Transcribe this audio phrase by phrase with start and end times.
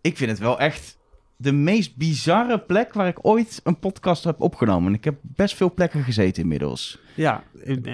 [0.00, 0.96] ik vind het wel echt
[1.36, 4.88] de meest bizarre plek waar ik ooit een podcast heb opgenomen.
[4.88, 6.98] En ik heb best veel plekken gezeten inmiddels.
[7.14, 7.42] Ja,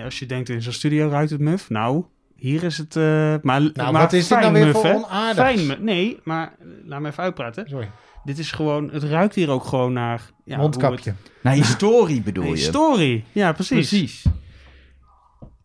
[0.05, 1.71] als je denkt in zo'n studio ruikt het muf.
[1.71, 2.05] Nou,
[2.37, 2.97] hier is het...
[2.97, 3.03] eh,
[3.43, 4.95] maar, Nou, maar wat is dit nou weer muf, voor hè?
[4.95, 5.63] onaardigs?
[5.67, 5.85] Fijn.
[5.85, 6.53] Nee, maar
[6.85, 7.69] laat me even uitpraten.
[7.69, 7.91] Sorry.
[8.25, 8.91] Dit is gewoon...
[8.91, 10.31] Het ruikt hier ook gewoon naar...
[10.45, 11.15] Ja, Mondkapje.
[11.43, 12.51] Nou, historie bedoel je?
[12.51, 13.25] historie.
[13.33, 13.89] Ja, precies.
[13.89, 14.25] Precies.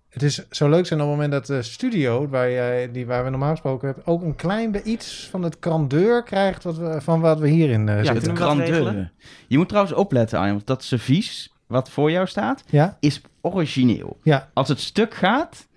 [0.10, 3.23] Het is zo leuk zijn op het moment dat de studio, waar, jij, die, waar
[3.23, 7.02] we normaal gesproken hebben, ook een klein be- iets van het grandeur krijgt wat we,
[7.02, 8.30] van wat we hierin eh, Ja, zitten.
[8.30, 9.12] Het grandeur.
[9.48, 12.98] Je moet trouwens opletten, Arjen, want dat servies wat voor jou staat, Ja?
[13.00, 14.20] is origineel.
[14.23, 14.50] Ja.
[14.53, 15.67] Als het stuk gaat,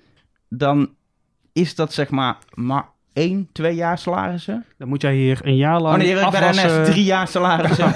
[0.49, 0.91] dan
[1.53, 4.65] is dat zeg maar maar één, twee jaar salarissen.
[4.79, 6.85] Dan moet jij hier een jaar lang Oh nee, ik ben afwassen.
[6.93, 7.95] drie jaar salarissen.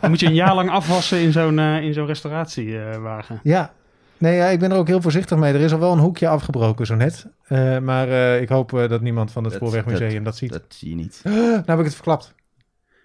[0.00, 3.40] Dan moet je een jaar lang afwassen in zo'n eh, in zo'n restauratiewagen.
[3.42, 3.72] Ja.
[4.18, 5.52] Nee, ja, ik ben er ook heel voorzichtig mee.
[5.54, 7.26] Er is al wel een hoekje afgebroken zo net.
[7.44, 10.50] Eh, maar eh, ik hoop eh, dat niemand van het Dat- Spoorwegmuseum dat, ziet.
[10.52, 11.20] dat zie je niet.
[11.24, 12.34] nou heb ik het verklapt.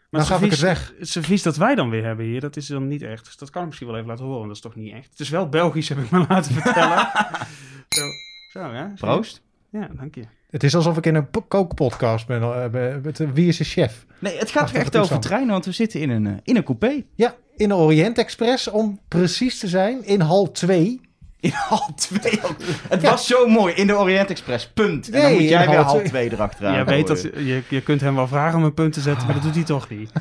[0.10, 0.94] Maar Dan gaf ik het weg.
[1.00, 3.26] Het servies dat wij dan weer hebben hier, dat is dan niet echt.
[3.26, 5.10] Dus dat kan ik misschien wel even laten horen, want dat is toch niet echt.
[5.10, 6.98] Het is wel Belgisch, heb ik me laten vertellen.
[7.90, 8.02] zo,
[8.50, 8.92] zo ja.
[8.96, 9.42] Proost.
[9.70, 10.24] Ja, dank je.
[10.50, 12.72] Het is alsof ik in een po- kookpodcast ben.
[13.04, 14.06] met, Wie is de chef?
[14.20, 17.04] Nee, het gaat er echt over treinen, want we zitten in een, in een coupé.
[17.16, 21.02] Ja, in de Orient Express, om precies te zijn, in hal 2.
[21.44, 22.56] In hal 2 ook.
[22.90, 25.06] Het was zo mooi, in de Orient Express, punt.
[25.06, 26.08] En dan Nee, moet jij weer hal hal twee.
[26.10, 29.02] 2 erachteraan Jij weet dat, je, je kunt hem wel vragen om een punt te
[29.02, 30.12] zetten, maar dat doet hij toch niet.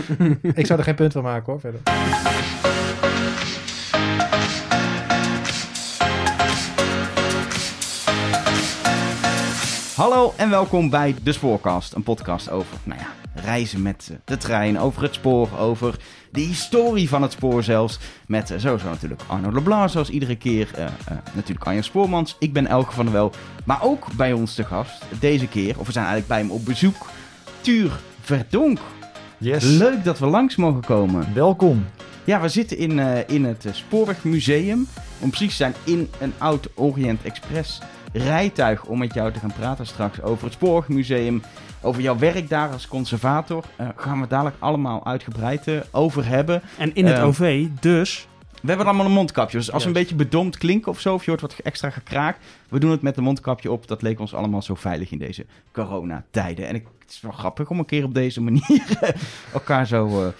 [0.60, 1.80] Ik zou er geen punt van maken hoor, verder.
[9.96, 11.92] Hallo en welkom bij De Spoorcast.
[11.92, 15.94] Een podcast over, nou ja, reizen met de trein, over het spoor, over
[16.32, 17.98] de historie van het spoor zelfs.
[18.26, 20.68] Met eh, sowieso natuurlijk Arno Leblanc, zoals iedere keer.
[20.74, 20.92] eh, eh,
[21.32, 23.32] natuurlijk Arjen Spoormans, ik ben Elke van der Wel.
[23.64, 26.64] Maar ook bij ons te gast, deze keer, of we zijn eigenlijk bij hem op
[26.64, 27.06] bezoek,
[27.60, 28.78] Tuur Verdonk.
[29.38, 29.64] Yes.
[29.64, 31.34] Leuk dat we langs mogen komen.
[31.34, 31.86] Welkom.
[32.24, 34.86] Ja, we zitten in, in het Spoorwegmuseum.
[35.18, 37.80] Om precies te zijn in een oud Orient Express
[38.12, 38.84] rijtuig.
[38.84, 41.42] Om met jou te gaan praten straks over het Spoorwegmuseum.
[41.82, 43.64] Over jouw werk daar als conservator.
[43.76, 46.62] Eh, gaan we dadelijk allemaal uitgebreid eh, over hebben.
[46.78, 48.26] En in het Ehm, OV, dus...
[48.62, 49.56] We hebben allemaal een mondkapje.
[49.56, 51.14] Dus als we een beetje bedompt klinken of zo.
[51.14, 52.38] Of je hoort wat extra gekraak.
[52.68, 53.88] We doen het met een mondkapje op.
[53.88, 56.68] Dat leek ons allemaal zo veilig in deze coronatijden.
[56.68, 59.08] En ik, het is wel grappig om een keer op deze manier eh,
[59.52, 60.32] elkaar zo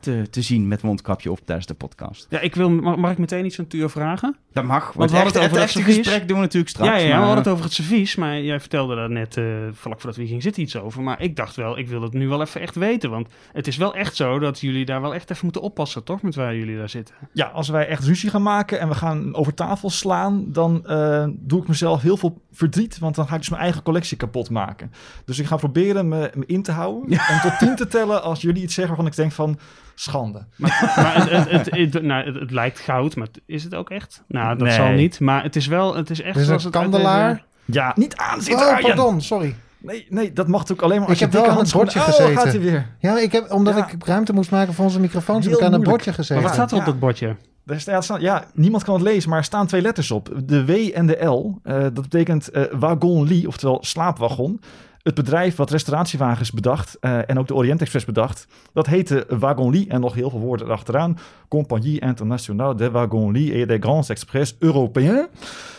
[0.00, 2.26] te, te zien met mondkapje op tijdens de podcast.
[2.30, 4.36] Ja, ik wil, mag, mag ik meteen iets aan Tuur vragen?
[4.52, 4.92] Dat mag.
[4.92, 5.96] Want, we hadden het over het servies.
[5.96, 6.90] gesprek doen we natuurlijk straks.
[6.90, 9.36] ja, ja, ja, maar- we hadden het over het servies, maar jij vertelde daar net,
[9.36, 11.02] eh, vlak voordat we hier gingen zitten, iets over.
[11.02, 13.76] Maar ik dacht wel, ik wil het nu wel even echt weten, want het is
[13.76, 16.76] wel echt zo dat jullie daar wel echt even moeten oppassen, toch, met waar jullie
[16.76, 17.14] daar zitten.
[17.32, 21.26] Ja, als wij echt ruzie gaan maken en we gaan over tafel slaan, dan eh,
[21.30, 24.50] doe ik mezelf heel veel verdriet, want dan ga ik dus mijn eigen collectie kapot
[24.50, 24.92] maken.
[25.24, 28.40] Dus ik ga proberen me, me in te houden en tot tien te tellen als
[28.40, 29.58] jullie iets zeggen waarvan ik denk van
[30.00, 30.44] schande.
[30.56, 33.90] Maar, maar het, het, het, het- nou, het, het lijkt goud, maar is het ook
[33.90, 34.22] echt?
[34.28, 34.76] Nou, dat Nee.
[34.76, 36.90] zal niet, maar het is wel, het is echt Er is zoals een het uit
[36.90, 37.44] kandelaar.
[37.64, 39.54] Ja, niet aanzitten Oh, pardon, sorry.
[39.78, 41.72] Nee, nee, dat mag ook alleen maar Ik als je heb wel dikke aan het
[41.72, 42.36] bordje Oh, gezeten.
[42.36, 42.86] gaat hij weer.
[42.98, 43.88] Ja, ik heb, omdat Ja.
[43.90, 46.34] ik ruimte moest maken voor onze microfoons, heb ik aan het bordje gezeten.
[46.34, 47.36] Maar wat staat er op dat bordje?
[47.64, 50.30] Daar staat, ja, niemand kan het lezen, maar er staan twee letters op.
[50.44, 51.58] De W en de L.
[51.62, 54.60] Eh, dat betekent eh wagon lit, oftewel slaapwagon.
[55.02, 59.70] Het bedrijf wat restauratiewagens bedacht eh, en ook de Orient Express bedacht, dat heette Wagon
[59.70, 61.18] Lit en nog heel veel woorden erachteraan.
[61.48, 65.26] Compagnie Internationale des Wagons Lit et des Grands Express Européens.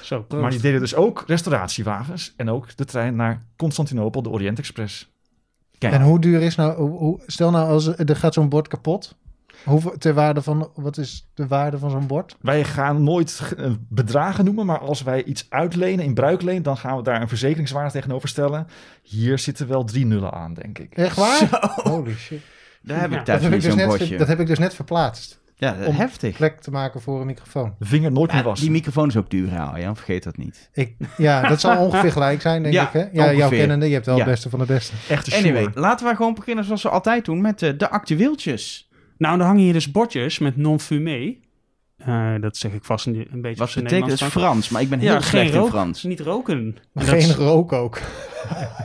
[0.02, 0.26] Zo.
[0.30, 5.10] Maar die deden dus ook restauratiewagens en ook de trein naar Constantinopel, de Orient Express.
[5.78, 9.16] Kijk, En hoe duur is nou, hoe- stel nou als er gaat zo'n bord kapot.
[9.66, 12.36] Hoeveel, ter waarde van, wat is de waarde van zo'n bord?
[12.42, 16.98] Wij gaan nooit eh, bedragen noemen, maar als wij iets uitlenen in bruikleen, dan gaan
[16.98, 18.68] we daar een verzekeringswaarde tegenover stellen.
[19.04, 20.94] Hier zitten wel drie nullen aan, denk ik.
[20.96, 21.72] Echt waar?
[21.84, 22.42] Holy shit.
[22.82, 24.18] daar heb ik thuis Dat heb ik, dus net, bordje.
[24.18, 25.40] dat heb ik dus net verplaatst.
[25.56, 26.36] Ja, om- heftig.
[26.38, 27.76] Plek te maken voor een microfoon.
[27.80, 28.66] De vinger nooit meer Ja, wassen.
[28.68, 29.96] die microfoon is ook duur, ja, Jan.
[29.96, 30.70] Vergeet dat niet.
[30.74, 32.94] Ik, ja, dat zal ongeveer gelijk zijn, denk Ja, ik.
[32.94, 33.06] Hè?
[33.12, 34.22] Ja, jouw kennende, je hebt wel Ja.
[34.22, 34.94] het beste van het beste.
[35.10, 35.80] Echte Anyway, sjoer.
[35.82, 38.90] laten we gewoon beginnen zoals we altijd doen met eh, de actueeltjes.
[39.22, 41.36] Nou, dan hangen hier dus bordjes met non-fumé.
[41.98, 44.00] Eh, dat zeg ik vast een, een beetje Wat betekent het?
[44.00, 44.24] Nederlands.
[44.36, 45.70] Frans, maar ik ben heel Ja, slecht geen in rook.
[45.70, 46.04] Frans.
[46.04, 46.78] Niet roken.
[46.92, 48.00] Maar dat geen is- rook ook.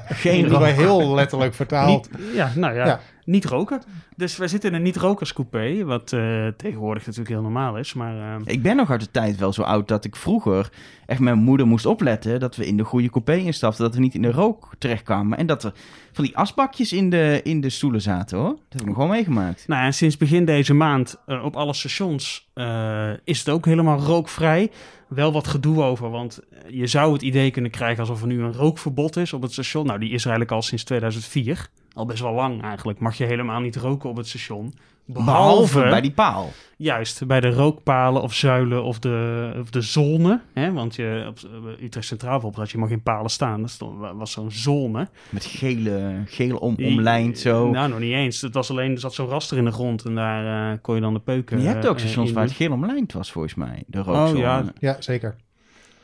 [0.09, 0.67] Geen Die rook.
[0.67, 2.11] heel letterlijk vertaald.
[2.19, 3.01] Niet, ja, nou ja, Ja.
[3.27, 3.83] Niet roken.
[4.17, 7.95] Dus wij zitten in een niet-rokerscoupé, wat eh, tegenwoordig natuurlijk heel normaal is.
[7.95, 10.71] Maar eh, Ik ben nog uit de tijd wel zo oud dat ik vroeger
[11.07, 14.15] echt mijn moeder moest opletten dat we in de goede coupé instapten, dat we niet
[14.15, 15.73] in de rook terechtkwamen en dat er
[16.13, 18.49] van die asbakjes in de, in de stoelen zaten hoor.
[18.49, 19.65] Dat heb ik nog wel meegemaakt.
[19.67, 23.99] nou ja, sinds begin deze maand eh, op alle stations eh, is het ook helemaal
[23.99, 24.71] rookvrij.
[25.09, 28.53] Wel wat gedoe over, want je zou het idee kunnen krijgen alsof er nu een
[28.53, 29.87] rookverbod is op het station.
[29.87, 31.69] Nou, die is er eigenlijk al sinds 2004.
[31.97, 34.75] Al best wel lang eigenlijk, mag je helemaal niet roken op het station.
[35.09, 36.51] Behalve bij die paal.
[36.77, 40.41] Juist, bij de rookpalen of zuilen of de, of de zone.
[40.53, 40.73] Hè?
[40.73, 41.39] Want je, op
[41.79, 43.61] eh, Utrecht Centraal bijvoorbeeld had je mag in palen staan.
[43.61, 45.09] Dat stond- was zo'n zone.
[45.31, 47.71] Met gele, geel om, omlijnd zo.
[47.71, 48.41] Nou, nog niet eens.
[48.41, 51.01] Het was alleen, er zat zo'n raster in de grond en daar eh, kon je
[51.01, 53.83] dan de peuken je hebt ook eh, stations waar het geel omlijnd was, volgens mij.
[53.87, 54.31] De rookzone.
[54.33, 54.65] Oh, ja.
[54.79, 55.37] Ja, zeker.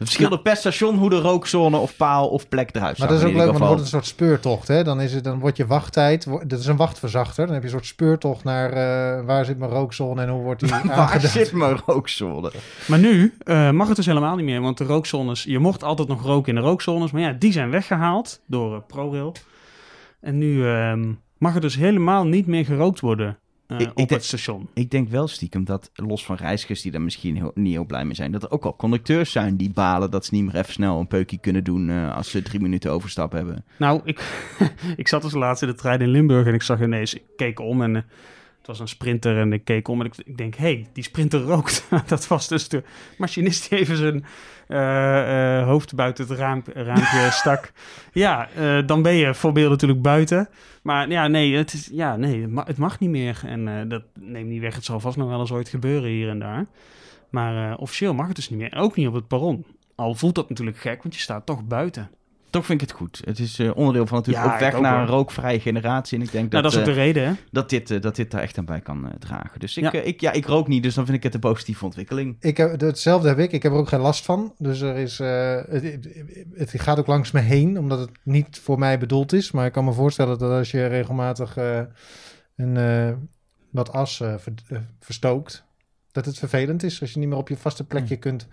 [0.03, 3.25] Het verschilde per station hoe de rookzone of paal of plek eruit Maar dat is
[3.25, 4.69] ook leuk, want dan wordt het een soort speurtocht.
[4.69, 4.85] Hè?
[4.85, 7.45] Dan, is het, dan wordt je wachttijd, wo- dat is een wachtverzachter.
[7.45, 10.61] Dan heb je een soort speurtocht naar eh, waar zit mijn rookzone en hoe wordt
[10.61, 12.53] die Waar zit mijn rookzone?
[12.87, 16.09] Maar nu eh, mag het dus helemaal niet meer, want de rookzones, je mocht altijd
[16.09, 19.35] nog roken in de rookzones, maar ja, die zijn weggehaald door eh, ProRail.
[20.21, 24.25] En nu ehm, mag er dus helemaal niet meer gerookt worden eh, Ik- op het
[24.25, 24.69] station.
[24.75, 28.05] Ik denk wel stiekem dat, los van reizigers die daar misschien heel, niet heel blij
[28.05, 30.73] mee zijn, dat er ook al conducteurs zijn die balen dat ze niet meer even
[30.73, 33.65] snel een peukje kunnen doen eh, als ze drie minuten overstap hebben.
[33.79, 34.45] Nou, ik,
[34.97, 37.61] ik zat dus laatst in de trein in Limburg en ik zag ineens, ik keek
[37.61, 38.03] om en eh,
[38.63, 41.05] het was een sprinter en ik keek om en ik, ik denk, hé, hey, die
[41.05, 41.87] sprinter rookt.
[42.07, 42.83] dat was dus de
[43.19, 44.25] machinist die even zijn
[44.69, 47.73] eh, eh, hoofd buiten het raam, raampje stak.
[48.13, 50.49] Ja, eh, dan ben je voor beeld natuurlijk buiten.
[50.83, 53.41] Maar ja, nee, het, is, ja, nee, het, ma- het mag niet meer.
[53.47, 56.39] En dat neemt niet weg, het zal vast nog wel eens ooit gebeuren hier en
[56.39, 56.67] daar.
[57.31, 58.75] Maar officieel mag het dus niet meer.
[58.77, 59.65] Ook niet op het perron.
[59.95, 62.11] Al voelt dat natuurlijk gek, want je staat toch buiten.
[62.53, 63.21] Toch vind ik het goed.
[63.25, 66.19] Het is eh, onderdeel van natuurlijk Ja, op weg naar een rookvrije generatie.
[66.19, 67.33] En ik denk nou, dat, dat is ook eh, de reden, hè?
[67.51, 69.61] dat, dit, eh, dat dit daar echt aan bij kan dragen.
[69.61, 70.01] Dus ik, Ja.
[70.01, 72.37] ik, ja, ik rook niet, dus dan vind ik het een positieve ontwikkeling.
[72.41, 73.53] Ik heb, hetzelfde heb ik.
[73.53, 74.55] Ik heb er ook geen last van.
[74.59, 76.09] Dus er is, eh, het,
[76.55, 79.51] het gaat ook langs me heen, omdat het niet voor mij bedoeld is.
[79.51, 81.81] Maar ik kan me voorstellen dat als je regelmatig eh,
[82.57, 83.13] een, eh,
[83.71, 85.65] wat as eh, ver- verstookt,
[86.13, 88.47] dat het vervelend is als je niet meer op je vaste plekje kunt,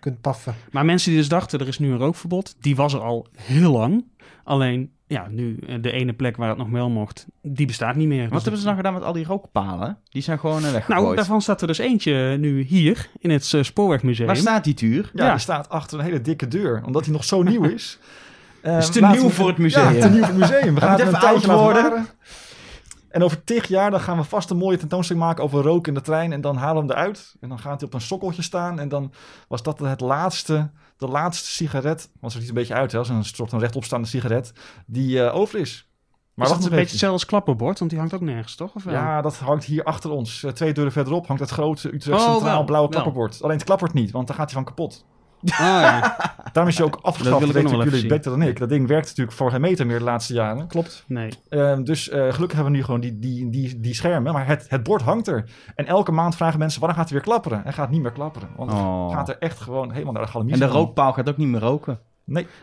[0.00, 0.54] kunt paffen.
[0.70, 3.70] Maar mensen die dus dachten, er is nu een rookverbod, die was er al heel
[3.72, 4.04] lang.
[4.44, 8.08] Alleen, ja, nu eh, de ene plek waar het nog wel mocht, die bestaat niet
[8.08, 8.22] meer.
[8.22, 9.98] Wat Dus hebben ze nou gedaan met al die rookpalen?
[10.10, 11.02] Die zijn gewoon eh, weggegooid.
[11.02, 14.26] Nou, daarvan staat er dus eentje nu hier, in het eh, Spoorwegmuseum.
[14.26, 15.10] Waar staat die tuur?
[15.14, 15.30] Ja, Ja.
[15.30, 17.98] die staat achter een hele dikke deur, omdat hij nog zo nieuw is.
[18.60, 19.94] Eh, Is te laten nieuw we- voor het museum.
[19.94, 20.74] Ja, te nieuw voor het museum.
[20.74, 22.06] We gaan het een even tijdje worden.
[23.10, 25.94] En over tig jaar dan gaan we vast een mooie tentoonstelling maken over rook in
[25.94, 26.32] de trein.
[26.32, 27.36] En dan halen we hem eruit.
[27.40, 28.78] En dan gaat hij op een sokkeltje staan.
[28.78, 29.12] En dan
[29.48, 32.10] was dat het laatste, de laatste sigaret.
[32.20, 34.52] Want het ziet een beetje uit, hè, als een soort van rechtopstaande sigaret.
[34.86, 35.88] Die eh, over is.
[36.34, 37.78] Maar is dat een beetje hetzelfde als klapperbord?
[37.78, 38.74] Want die hangt ook nergens, toch?
[38.74, 38.84] Of?
[38.84, 40.42] Ja, dat hangt hier achter ons.
[40.42, 43.00] Eh, twee deuren verderop hangt het grote Utrecht Oh, Centraal wel, blauwe wel.
[43.00, 43.42] klapperbord.
[43.42, 45.04] Alleen het klappert niet, want dan gaat hij van kapot.
[45.44, 46.16] Ah, ja.
[46.52, 47.38] Daarom is hij ook afgeschaft.
[47.38, 48.58] wil Dat natuurlijk even beter dan ik.
[48.58, 50.66] Dat ding werkt natuurlijk voor geen meter meer de laatste jaren.
[50.66, 51.04] Klopt.
[51.06, 51.30] Nee.
[51.48, 54.32] Ehm, dus eh, gelukkig hebben we nu gewoon die, die, die, die schermen.
[54.32, 55.44] Maar het, het bord hangt er.
[55.74, 57.64] En elke maand vragen mensen, wanneer gaat hij weer klapperen?
[57.64, 58.48] En gaat niet meer klapperen.
[58.56, 59.12] Want het Oh.
[59.12, 60.52] gaat er echt gewoon helemaal naar de galamies.
[60.54, 61.98] En de rookpaal gaat ook niet meer roken.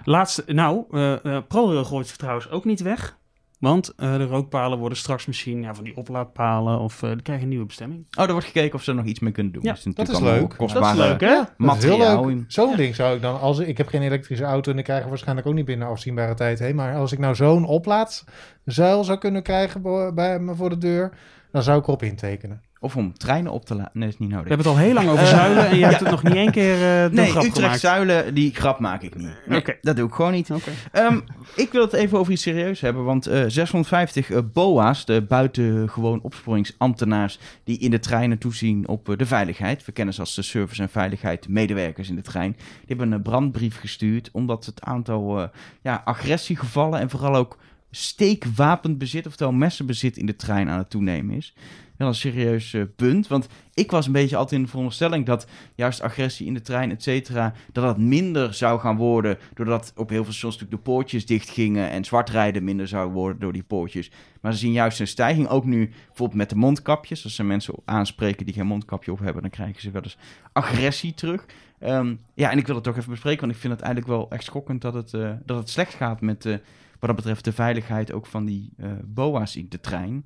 [0.04, 3.17] Laatste, nou, eh eh, ProRail gooit ze trouwens ook niet weg.
[3.58, 7.44] Want eh, de rookpalen worden straks misschien ja, van die oplaadpalen of eh die krijgen
[7.44, 8.06] een nieuwe bestemming.
[8.18, 9.64] Oh, er wordt gekeken of ze er nog iets mee kunnen doen.
[9.64, 10.54] Ja, Dus dat is leuk.
[10.58, 11.36] Kostbare Dat is leuk, hè?
[11.36, 12.44] Dat is heel materiaal leuk.
[12.48, 15.10] Zo'n ding zou ik dan, als ik, heb geen elektrische auto en ik krijg er
[15.10, 16.76] waarschijnlijk ook niet binnen afzienbare tijd heen.
[16.76, 19.82] Maar als ik nou zo'n oplaadzuil zou kunnen krijgen
[20.16, 21.12] bij me voor de deur,
[21.52, 22.62] dan zou ik erop intekenen.
[22.80, 23.92] Of om treinen op te laten.
[23.94, 24.50] Nee, dat is niet We nodig.
[24.50, 26.52] hebben het al heel lang over Eh, zuilen en je hebt het nog niet één
[26.52, 27.80] keer eh Nee, grap Utrecht gemaakt.
[27.80, 29.36] Zuilen, die grap maak ik niet.
[29.46, 29.78] Nee, Oké.
[29.82, 30.52] Dat doe ik gewoon niet.
[30.52, 30.72] Oké.
[30.92, 31.20] Ehm,
[31.56, 36.22] ik wil het even over iets serieus hebben, want eh 650 eh, BOA's, de buitengewoon
[36.22, 40.82] opsporingsambtenaars die in de treinen toezien op de veiligheid, we kennen ze als de service-
[40.82, 45.50] en veiligheid medewerkers in de trein, die hebben een brandbrief gestuurd omdat het aantal
[45.82, 47.58] ja, agressiegevallen en vooral ook
[47.92, 51.54] steekwapenbezit, oftewel messenbezit in de trein aan het toenemen is.
[51.98, 55.48] Wel een serieus eh, punt, want ik was een beetje altijd in de veronderstelling dat
[55.76, 60.10] juist agressie in de trein, et cetera, dat dat minder zou gaan worden doordat op
[60.10, 63.64] heel veel stations natuurlijk de poortjes dicht gingen en zwartrijden minder zou worden door die
[63.64, 64.12] poortjes.
[64.42, 67.24] Maar ze zien juist een stijging, ook nu bijvoorbeeld met de mondkapjes.
[67.24, 70.18] Als ze mensen aanspreken die geen mondkapje op hebben, dan krijgen ze wel eens
[70.54, 71.46] agressie terug.
[71.80, 74.30] Ehm, ja, en ik wil het toch even bespreken, want ik vind het eigenlijk wel
[74.30, 76.52] echt schokkend dat het, eh, dat het slecht gaat met, eh,
[77.00, 78.70] wat dat betreft, de veiligheid ook van die
[79.06, 80.26] BOA's in de trein.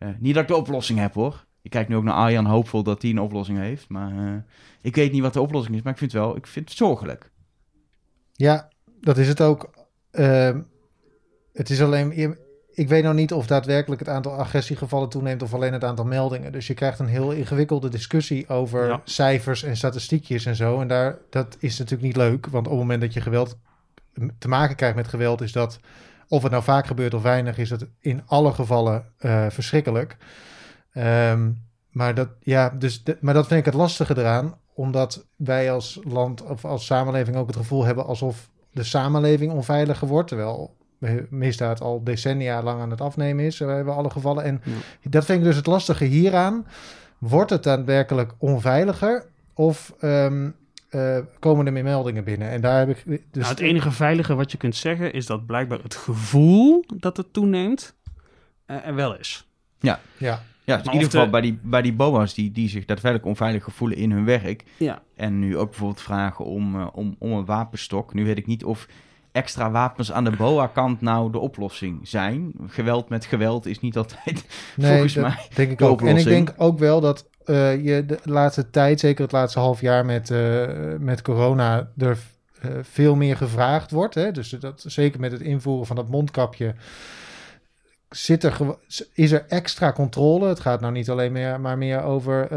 [0.00, 1.44] Eh, niet dat ik de oplossing heb hoor.
[1.62, 3.88] Ik kijk nu ook naar Arjan hoopvol dat hij een oplossing heeft.
[3.88, 4.34] Maar eh,
[4.80, 5.82] ik weet niet wat de oplossing is.
[5.82, 7.30] Maar ik vind het wel ik vind het zorgelijk.
[8.32, 8.68] Ja,
[9.00, 9.70] dat is het ook.
[10.10, 10.60] Ehm,
[11.52, 12.36] het is alleen.
[12.72, 16.52] Ik weet nou niet of daadwerkelijk het aantal agressiegevallen toeneemt of alleen het aantal meldingen.
[16.52, 19.00] Dus je krijgt een heel ingewikkelde discussie over Ja.
[19.04, 20.80] cijfers en statistiekjes en zo.
[20.80, 23.58] En daar, dat is natuurlijk niet leuk, want op het moment dat je geweld
[24.38, 25.80] te maken krijgt met geweld, is dat,
[26.30, 30.16] of het nou vaak gebeurt of weinig, is het in alle gevallen eh, verschrikkelijk.
[30.92, 31.50] Ehm,
[31.90, 36.00] maar, dat, ja, dus de- maar dat vind ik het lastige eraan, omdat wij als
[36.02, 40.28] land of als samenleving ook het gevoel hebben alsof de samenleving onveiliger wordt.
[40.28, 40.76] Terwijl
[41.30, 43.58] misdaad al decennia lang aan het afnemen is.
[43.58, 44.44] We hebben alle gevallen.
[44.44, 44.72] En Ja.
[45.10, 46.66] dat vind ik dus het lastige hieraan.
[47.18, 49.26] Wordt het daadwerkelijk onveiliger?
[49.54, 50.50] Of ehm,
[50.90, 52.48] eh, komen er meer meldingen binnen?
[52.50, 53.04] En daar heb ik...
[53.06, 57.16] Dus Nou, het enige veilige wat je kunt zeggen is dat blijkbaar het gevoel dat
[57.16, 57.94] het toeneemt
[58.66, 59.48] eh, er wel is.
[59.80, 62.68] Ja, Ja, dus Maar in ieder geval de- bij die, bij die boa's die, die
[62.68, 64.64] zich daadwerkelijk onveilig voelen in hun werk.
[64.76, 65.02] Ja.
[65.16, 68.14] En nu ook bijvoorbeeld vragen om, eh, om, om een wapenstok.
[68.14, 68.86] Nu weet ik niet of
[69.32, 72.52] extra wapens aan de boa-kant nou de oplossing zijn.
[72.66, 76.02] Geweld met geweld is niet altijd nee, volgens dat mij denk ik de ook.
[76.02, 79.80] En ik denk ook wel dat eh, je de laatste tijd, zeker het laatste half
[79.80, 80.66] jaar met, eh,
[80.98, 82.18] met corona, er
[82.60, 84.14] eh, veel meer gevraagd wordt.
[84.14, 84.32] Hè?
[84.32, 86.74] Dus dat, zeker met het invoeren van dat mondkapje.
[88.08, 88.58] Zit er,
[89.14, 90.48] is er extra controle?
[90.48, 92.48] Het gaat nou niet alleen meer, maar meer over: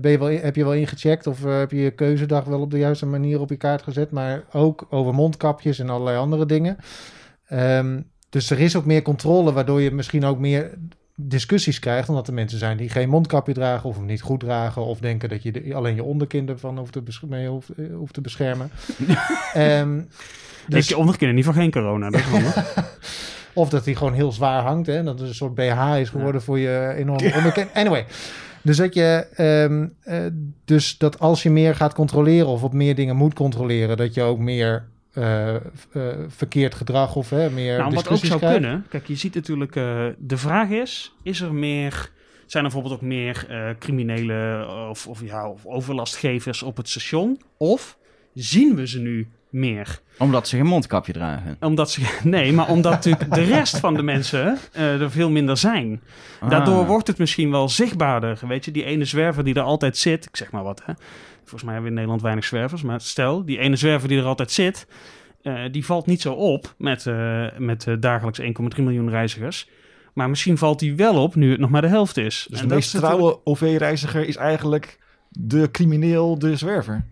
[0.00, 2.78] ben je wel, heb je wel ingecheckt of heb je je keuzedag wel op de
[2.78, 4.10] juiste manier op je kaart gezet?
[4.10, 6.76] Maar ook over mondkapjes en allerlei andere dingen.
[7.46, 10.70] Ehm, dus er is ook meer controle, waardoor je misschien ook meer
[11.16, 14.84] discussies krijgt, omdat er mensen zijn die geen mondkapje dragen of hem niet goed dragen,
[14.84, 17.84] of denken dat je de- alleen je onderkinder van hoeft te, bes- mee hoeft, eh,
[17.94, 18.70] hoeft te beschermen.
[19.54, 20.06] Ehm, Dus...
[20.68, 22.10] dus, Ik onderkind in ieder geval geen corona.
[22.10, 22.26] Dat is
[23.52, 26.08] of dat die gewoon heel zwaar hangt, hè, en dat het een soort BH is
[26.08, 27.66] geworden voor je enorme onderkin.
[27.74, 28.04] Anyway,
[28.62, 30.30] dus dat je, ehm, eh,
[30.64, 34.22] dus dat als je meer gaat controleren of op meer dingen moet controleren, dat je
[34.22, 35.60] ook meer eh, eh,
[36.28, 38.58] verkeerd gedrag of hè, meer nou, wat ook zou krijgt.
[38.60, 38.86] kunnen.
[38.88, 39.76] Kijk, je ziet natuurlijk.
[39.76, 42.10] eh, de vraag is: is er meer.
[42.46, 47.40] Zijn er bijvoorbeeld ook meer eh, criminelen of, of, ja, of overlastgevers op het station?
[47.56, 47.98] Of
[48.34, 50.02] zien we ze nu meer?
[50.18, 51.56] omdat ze geen mondkapje dragen.
[51.60, 52.00] Omdat ze.
[52.24, 56.00] Nee, maar omdat natuurlijk de rest van de mensen eh, er veel minder zijn.
[56.48, 56.86] Daardoor Ah.
[56.86, 58.38] wordt het misschien wel zichtbaarder.
[58.48, 60.24] Weet je, die ene zwerver die er altijd zit.
[60.26, 60.92] Ik zeg maar wat, hè.
[61.44, 62.82] Volgens mij hebben we in Nederland weinig zwervers.
[62.82, 64.86] Maar stel, die ene zwerver die er altijd zit.
[65.42, 69.68] eh, die valt niet zo op met, eh, met eh, dagelijks 1,3 miljoen reizigers.
[70.14, 72.46] Maar misschien valt die wel op nu het nog maar de helft is.
[72.50, 74.98] Dus En de meest natuurlijk- trouwe OV-reiziger is eigenlijk
[75.28, 77.06] de crimineel, de zwerver.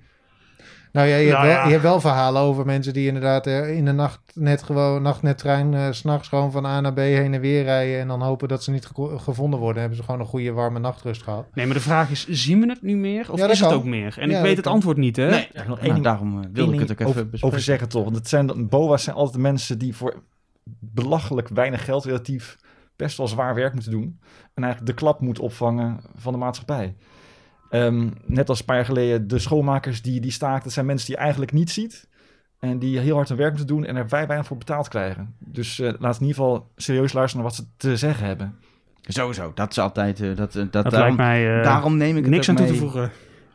[0.93, 1.65] Nou ja, je, Nou hebt wel, ja.
[1.65, 5.75] je hebt wel verhalen over mensen die inderdaad eh, in de nacht net gewoon, nachtnettrein,
[5.75, 8.49] eh, s s'nachts gewoon van A naar B heen en weer rijden en dan hopen
[8.49, 9.81] dat ze niet gevonden worden.
[9.81, 11.47] Hebben ze gewoon een goede warme nachtrust gehad.
[11.55, 13.21] Nee, maar de vraag is, zien we het nu meer?
[13.33, 13.79] Of Ja, dat is het kan.
[13.79, 14.15] ook meer?
[14.19, 14.73] En Ja, ik dat weet het kan.
[14.75, 15.31] antwoord niet, hè?
[15.31, 17.47] Nee, Ja, nog één nou, daarom eh, wilde ik het ook even over, bespreken.
[17.49, 18.05] over zeggen toch.
[18.05, 20.23] Want het zijn, BOA's zijn altijd mensen die voor
[20.81, 22.57] belachelijk weinig geld relatief
[22.97, 24.19] best wel zwaar werk moeten doen.
[24.55, 26.97] En eigenlijk de klap moeten opvangen van de maatschappij.
[27.73, 30.63] Ehm, net als een paar jaar geleden de schoonmakers die, die staken.
[30.65, 32.07] Dat zijn mensen die je eigenlijk niet ziet.
[32.59, 35.35] En die heel hard hun werk moeten doen en er wij weinig voor betaald krijgen.
[35.39, 38.55] Dus eh laat in ieder geval serieus luisteren naar wat ze te zeggen hebben.
[39.03, 40.21] Sowieso, dat is altijd...
[40.21, 42.67] eh, dat, eh, dat, Dat daarom, lijkt mij daarom neem ik het niks aan toe
[42.67, 43.11] te voegen.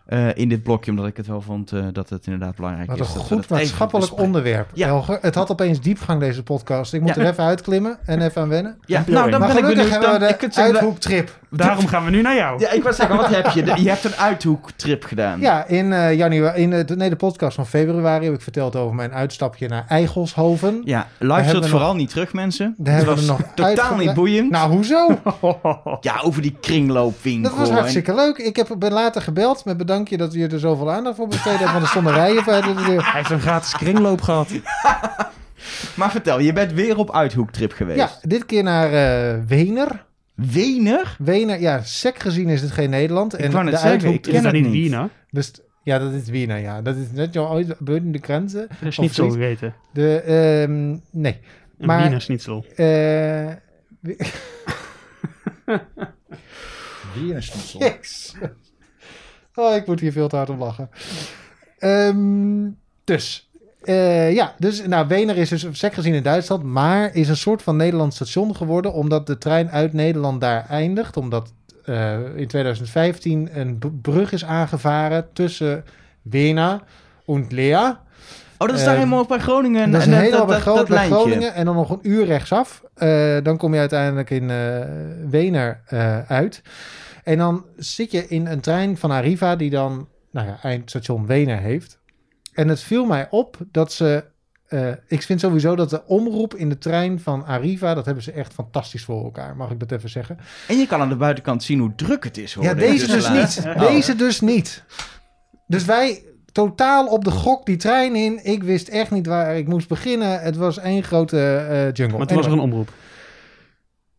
[0.06, 3.00] eh, in dit blokje, omdat ik het wel vond eh, dat het inderdaad belangrijk Wat
[3.00, 3.14] is.
[3.16, 4.70] een goed maatschappelijk onderwerp.
[4.74, 4.88] Ja.
[4.88, 5.18] Elger.
[5.22, 6.94] Het had opeens diepgang deze podcast.
[6.94, 7.22] Ik moet Ja.
[7.22, 8.78] er even uitklimmen en even aan wennen.
[8.86, 9.90] Ja, nou, dan maar ben ik benieuwd.
[9.90, 11.40] hebben Dan, we de zeggen, uithoektrip.
[11.58, 12.60] Daarom gaan we nu naar jou.
[12.60, 13.64] Ja, ik wou zeggen, wat heb je?
[13.64, 15.40] De- Je hebt een uithoektrip gedaan.
[15.40, 18.96] Ja, in eh januari, in de, nee, de podcast van februari heb ik verteld over
[18.96, 20.82] mijn uitstapje naar Eigelshoven.
[20.84, 22.76] Ja, live zult vooral niet terug, mensen.
[22.78, 24.50] Daar hebben was we nog totaal niet boeiend.
[24.52, 25.08] Nou, hoezo?
[26.02, 27.50] Ja, over die kringloopwinkel.
[27.50, 28.38] Dat was en- hartstikke leuk.
[28.38, 31.72] Ik heb, ben later gebeld met bedankje dat je er zoveel aandacht voor besteed hebt.
[31.72, 33.04] Want er stonden rijen bij de deur.
[33.04, 34.48] Hij heeft een gratis kringloop gehad.
[35.96, 38.00] Maar vertel, je bent weer op uithoektrip geweest.
[38.00, 40.06] Ja, dit keer naar eh Wener.
[40.38, 41.16] Wener?
[41.20, 43.40] Wener, ja, sec gezien is het geen Nederland.
[43.40, 44.72] Ik wou net zeggen, ik ken dat het niet.
[44.72, 45.10] Wiener?
[45.30, 46.82] best- ja, dat is Wiener, ja.
[46.82, 48.68] Dat is net zo ooit buiten de grenzen.
[48.80, 49.74] Dat is niet zo gegeten.
[49.94, 51.40] De, ehm, nee.
[51.78, 52.66] Een Maar- Wiener schnitzel.
[52.76, 52.86] Eh
[57.16, 57.80] Weer een schnitzel.
[57.80, 58.34] Jezus.
[59.56, 60.90] Oh, ik moet hier veel te hard om lachen.
[61.78, 62.70] Ehm,
[63.04, 63.47] dus,
[63.88, 67.62] eh, ja, dus nou, Wener is dus sec gezien in Duitsland, maar is een soort
[67.62, 71.54] van Nederlands station geworden, omdat de trein uit Nederland daar eindigt, omdat
[71.86, 75.84] eh, in 2015 een brug is aangevaren tussen
[76.22, 76.82] Wena
[77.26, 78.02] en Lea.
[78.58, 79.92] Oh, dat is daar Ehm, helemaal bij Groningen.
[79.92, 81.06] dat is en helemaal bij, dat, Gro- dat bij.
[81.08, 82.84] Groningen en dan nog een uur rechtsaf.
[82.94, 84.80] Eh, dan kom je uiteindelijk in eh
[85.30, 86.62] Wener eh, uit.
[87.24, 91.58] En dan zit je in een trein van Arriva die dan nou ja, eindstation Wener
[91.58, 92.00] heeft.
[92.58, 94.24] En het viel mij op dat ze...
[94.68, 97.94] eh, ik vind sowieso dat de omroep in de trein van Arriva...
[97.94, 100.38] dat hebben ze echt fantastisch voor elkaar, mag ik dat even zeggen.
[100.68, 102.54] En je kan aan de buitenkant zien hoe druk het is.
[102.54, 103.66] Ja, hoorde ik deze dus niet.
[103.66, 103.80] Oh.
[103.80, 104.84] Deze dus niet.
[105.68, 108.46] Dus wij totaal op de gok die trein in.
[108.46, 110.42] Ik wist echt niet waar ik moest beginnen.
[110.42, 112.18] Het was één grote eh, jungle.
[112.18, 112.90] Maar toen was er een omroep.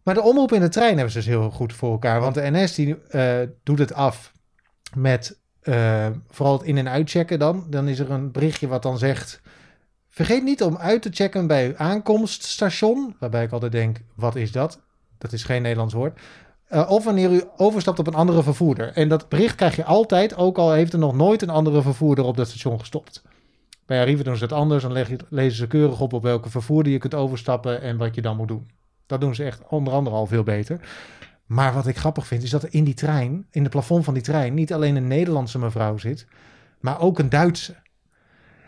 [0.02, 2.20] Maar de omroep in de trein hebben ze dus heel goed voor elkaar.
[2.20, 4.32] Want de NS die, eh, doet het af
[4.94, 7.66] met eh, vooral het in- en uitchecken dan.
[7.70, 9.40] Dan is er een berichtje wat dan zegt...
[10.08, 13.16] Vergeet niet om uit te checken bij uw aankomststation.
[13.18, 14.80] Waarbij ik altijd denk, wat is dat?
[15.18, 16.20] Dat is geen Nederlands woord.
[16.68, 18.92] Eh, of wanneer u overstapt op een andere vervoerder.
[18.92, 22.24] En dat bericht krijg je altijd, ook al heeft er nog nooit een andere vervoerder
[22.24, 23.22] op dat station gestopt.
[23.86, 24.82] Bij Arriva doen ze het anders.
[24.82, 28.36] Dan lezen ze keurig op op welke vervoerder je kunt overstappen en wat je dan
[28.36, 28.70] moet doen.
[29.06, 30.80] Dat doen ze echt onder andere al veel beter.
[31.48, 34.14] Maar wat ik grappig vind, is dat er in die trein, in het plafond van
[34.14, 36.26] die trein, niet alleen een Nederlandse mevrouw zit,
[36.80, 37.74] maar ook een Duitse.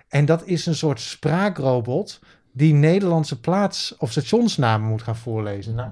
[0.08, 2.20] En dat is een soort spraakrobot
[2.52, 5.74] die Nederlandse plaats- of stationsnamen moet gaan voorlezen.
[5.74, 5.90] Nou,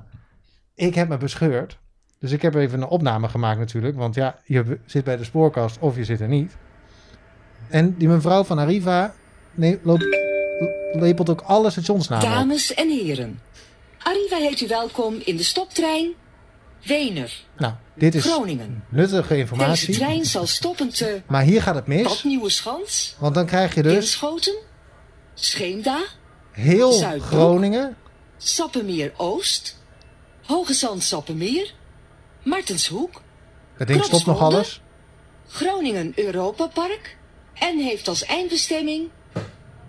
[0.74, 1.78] ik heb me bescheurd.
[2.18, 3.96] Dus ik heb even een opname gemaakt natuurlijk.
[3.96, 6.56] Want ja, je zit bij de spoorkast of je zit er niet.
[7.68, 9.14] En die mevrouw van Arriva
[9.54, 10.04] nee, loopt,
[10.92, 12.32] lepelt ook alle stationsnamen op.
[12.32, 13.40] Dames en heren,
[13.98, 16.14] Arriva heet u welkom in de stoptrein
[16.84, 18.84] Wener, Nou, dit is Groningen.
[18.88, 19.94] nuttige Deze informatie.
[19.94, 22.22] trein zal stoppen te Maar hier gaat het mis.
[22.24, 24.56] Nieuwe Schans, Want dan krijg je dus Inschoten,
[25.34, 26.00] Scheemda,
[26.52, 27.30] heel Zuidbroek.
[27.30, 27.96] Groningen.
[28.36, 29.78] Sappemeer Oost,
[30.46, 31.74] Hoge Zand Sappemeer,
[32.42, 33.22] Martenshoek,
[33.78, 34.80] Dat ding stopt nog alles.
[35.48, 37.16] Groningen Europa Park
[37.54, 39.08] en heeft als eindbestemming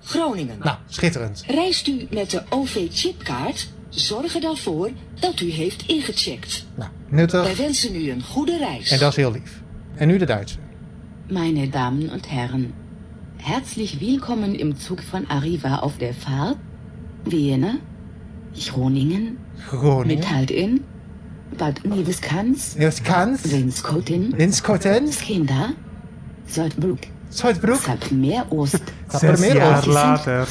[0.03, 0.60] Groningen.
[0.60, 1.43] Nou, schitterend.
[1.48, 6.65] Reist u met de OV-chipkaart, zorg er dan voor dat u heeft ingecheckt.
[6.75, 7.58] Nou, Wij nuttig.
[7.58, 8.91] wensen u een goede reis.
[8.91, 9.62] En dat is heel lief.
[9.96, 10.55] En nu de Duitse.
[11.29, 12.74] Meine Damen und Herren,
[13.38, 16.58] herzlich willkommen im Zug von Arriva auf der Fahrt
[17.25, 17.75] Wiener,
[18.53, 19.38] Groningen,
[19.69, 20.08] Groningen.
[20.17, 20.84] mit Halt in
[21.58, 23.41] Bad Nieuweschans, Kans.
[23.51, 25.12] Winskoten, Linskoten.
[25.12, 25.74] Schenda,
[26.48, 27.79] Zuidbroek, Zuidbroek.
[27.81, 28.81] Sappemeer Oost,
[29.53, 29.86] jaar Oost.
[29.88, 30.48] later.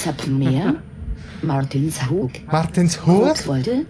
[1.40, 3.04] Martinshoek, Martinshoek.
[3.04, 3.84] Volkswolde,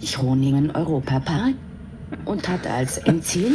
[0.00, 1.54] Groningen Europapark
[2.24, 3.52] und hat als Endziel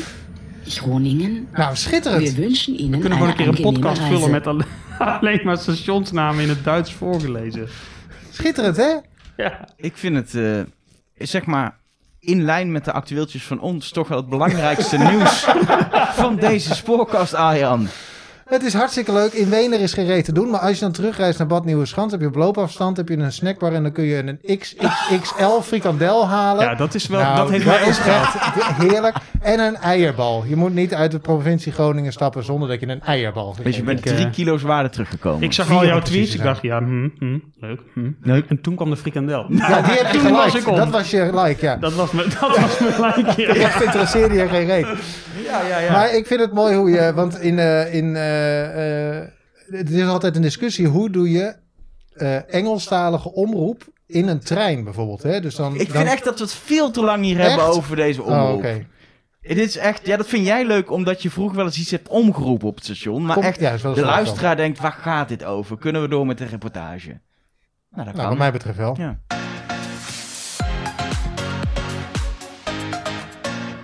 [0.68, 1.48] Groningen.
[1.54, 2.36] Nou, schitterend.
[2.36, 4.14] wünschen Ihnen We kunnen gewoon een keer een podcast Reise.
[4.16, 4.66] vullen met alle-
[5.20, 7.68] alleen maar stationsnamen in het Duits voorgelezen.
[8.32, 8.94] Schitterend, hè?
[9.38, 9.68] Ja.
[9.78, 10.62] Ik vind het, eh,
[11.28, 11.78] zeg maar,
[12.20, 13.92] in lijn met de actueeltjes van ons...
[13.92, 15.46] toch wel het belangrijkste nieuws
[16.14, 17.88] van deze spoorkast, Arjan.
[18.46, 19.34] Het is hartstikke leuk.
[19.34, 20.50] In Wener is geen reet te doen.
[20.50, 23.32] Maar als je dan terugreist naar Bad Nieuweschans, heb je op loopafstand, heb je een
[23.32, 26.64] snackbar en dan kun je een XXXL frikandel halen.
[26.66, 27.22] ja, dat is wel...
[27.22, 28.34] Nou, dat heeft mij is echt
[28.78, 29.16] heerlijk.
[29.42, 30.44] En een eierbal.
[30.48, 33.84] Je moet niet uit de provincie Groningen stappen zonder dat je een eierbal Dus je
[33.84, 34.00] bent.
[34.00, 35.44] Ik, drie eh, kilo's waarde teruggekomen.
[35.44, 36.36] Ik zag al jouw tweets.
[36.36, 37.80] Ik dacht, ja, hm, hm, leuk.
[37.94, 38.12] Hm.
[38.22, 38.46] Leuk.
[38.50, 39.46] En toen kwam de frikandel.
[39.66, 40.68] Ja, die heb je Toen was ik geliked.
[40.68, 40.76] om.
[40.76, 41.76] Dat was je like, ja.
[41.76, 43.54] Dat was me, dat was me like, ja.
[43.66, 44.88] Echt interesseerde je geen reet.
[45.46, 45.92] Ja, ja, ja.
[45.92, 48.35] Maar ik vind het mooi hoe je, want in, eh, in eh, eh,
[49.68, 51.56] het is altijd een discussie, hoe doe je
[52.14, 55.42] eh, Engelstalige omroep in een trein bijvoorbeeld, hè?
[55.42, 56.06] Dus dan, ik vind dan...
[56.06, 57.48] echt dat we het veel te lang hier Echt?
[57.48, 58.84] hebben over deze Oh, omroep.
[59.42, 62.08] Dit is echt, ja, dat vind jij leuk omdat je vroeger wel eens iets hebt
[62.08, 63.26] omgeroepen op het station.
[63.26, 65.78] Maar echt, ja, de luisteraar denkt, waar gaat dit over?
[65.78, 67.08] Kunnen we door met de reportage?
[67.90, 68.28] Nou, dat Nou, kan.
[68.28, 68.96] wat mij betreft wel.
[68.98, 69.20] Ja.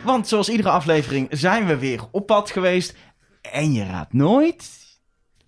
[0.04, 2.96] Want zoals iedere aflevering zijn we weer op pad geweest.
[3.42, 4.80] En je raadt nooit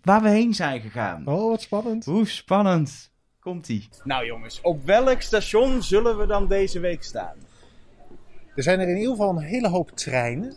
[0.02, 1.28] waar we heen zijn gegaan.
[1.28, 2.06] Oh, wat spannend.
[2.06, 3.12] Hoe spannend.
[3.40, 3.90] Komt-ie.
[4.04, 7.36] Nou jongens, op welk station zullen we dan deze week staan?
[8.56, 10.56] Er zijn er in ieder geval een hele hoop treinen.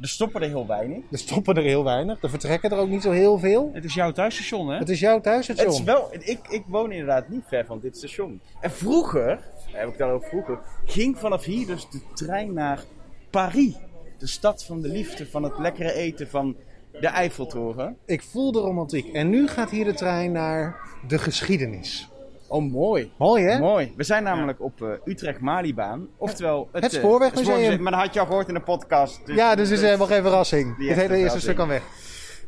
[0.00, 0.98] Er stoppen er heel weinig.
[1.10, 2.22] Er stoppen er heel weinig.
[2.22, 3.70] Er vertrekken er ook niet zo heel veel.
[3.72, 4.78] Het is jouw thuisstation, hè?
[4.78, 5.66] Het is jouw thuisstation.
[5.66, 8.40] Het is wel, ik, ik woon inderdaad niet ver van dit station.
[8.60, 12.84] En vroeger, heb ik het al over vroeger, ging vanaf hier dus de trein naar
[13.30, 13.74] Paris.
[14.22, 16.56] De stad van de liefde, van het lekkere eten, van
[17.00, 17.96] de Eiffeltoren.
[18.06, 19.12] Ik voel de romantiek.
[19.12, 20.76] En nu gaat hier de trein naar
[21.08, 22.08] de geschiedenis.
[22.48, 23.12] Oh, mooi.
[23.18, 23.58] Mooi, hè?
[23.58, 23.92] Mooi.
[23.96, 26.08] We zijn namelijk op eh, Utrecht-Malibaan.
[26.16, 27.82] Oftewel het, Het eh, Spoorwegmuseum.
[27.82, 29.26] Maar dat had je al gehoord in de podcast.
[29.26, 30.88] dus- Ja, dus is dus- helemaal geen verrassing.
[30.88, 31.82] Het hele eerste stuk al weg.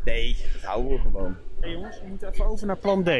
[0.04, 1.36] Nee, dat houden we gewoon.
[1.60, 3.10] Hey jongens, we moeten even over naar plan D.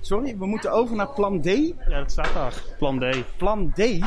[0.00, 1.46] Sorry, we moeten over naar plan D.
[1.46, 2.62] Ja, dat staat daar.
[2.78, 3.36] Plan D.
[3.36, 3.76] Plan D?
[3.76, 4.06] Dat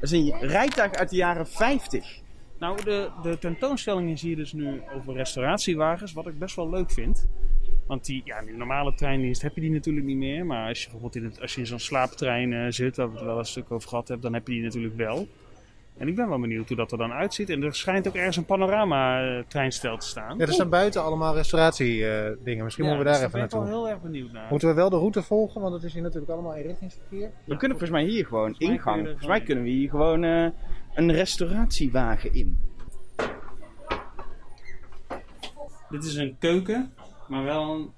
[0.00, 2.20] is een rijtuig uit de jaren 50.
[2.60, 6.90] Nou, de, de tentoonstelling is hier dus nu over restauratiewagens, wat ik best wel leuk
[6.90, 7.28] vind.
[7.86, 10.46] Want die, ja, die normale treindienst heb je die natuurlijk niet meer.
[10.46, 13.16] Maar als je bijvoorbeeld in, het, als je in zo'n slaaptrein eh, zit, waar we
[13.16, 15.28] het wel een stuk over gehad hebben, dan heb je die natuurlijk wel.
[15.96, 17.50] En ik ben wel benieuwd hoe dat er dan uitziet.
[17.50, 20.38] En er schijnt ook ergens een panorama-treinstel te staan.
[20.38, 22.64] Ja, er staan buiten allemaal restauratiedingen.
[22.64, 23.64] Misschien moeten we daar dus even daar ben ik naartoe.
[23.64, 24.46] wel heel erg benieuwd naar.
[24.50, 27.30] Moeten we wel de route volgen, want het is hier natuurlijk allemaal inrichtingsverkeer.
[27.44, 29.04] We kunnen volgens mij hier gewoon ingang.
[29.04, 30.46] Volgens mij kunnen we hier gewoon eh,
[30.94, 32.68] een restauratiewagen in.
[35.90, 36.94] Dit is een keuken,
[37.28, 37.90] maar wel een...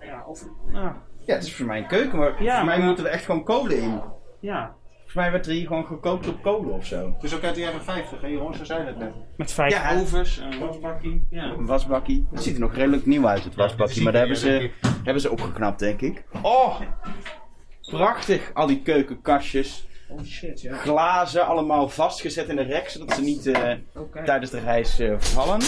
[0.00, 0.92] Ja, of, nou,
[1.26, 3.24] Ja, het is voor mij een keuken, maar Ja, voor mij maar- moeten er echt
[3.24, 4.00] gewoon kolen in.
[4.40, 4.74] ja.
[5.14, 7.16] mij werd er hier gewoon gekookt op kolen of zo.
[7.20, 9.12] Dus ook uit de jaren 50, hè jongens, we zijn het net.
[9.36, 9.98] Met vijf Ja.
[10.00, 11.26] ovens, een wasbakkie.
[11.30, 11.44] Ja.
[11.44, 12.26] Een wasbakkie.
[12.30, 14.02] Het ziet er nog redelijk nieuw uit, het wasbakkie.
[14.02, 14.70] Maar daar hebben ze,
[15.04, 16.24] hebben ze opgeknapt, denk ik.
[16.42, 16.80] Oh!
[17.80, 19.88] Prachtig, al die keukenkastjes.
[20.08, 20.76] Oh shit, ja.
[20.76, 23.72] Glazen, allemaal vastgezet in de rek, zodat ze niet eh,
[24.24, 25.60] tijdens de reis eh, vallen.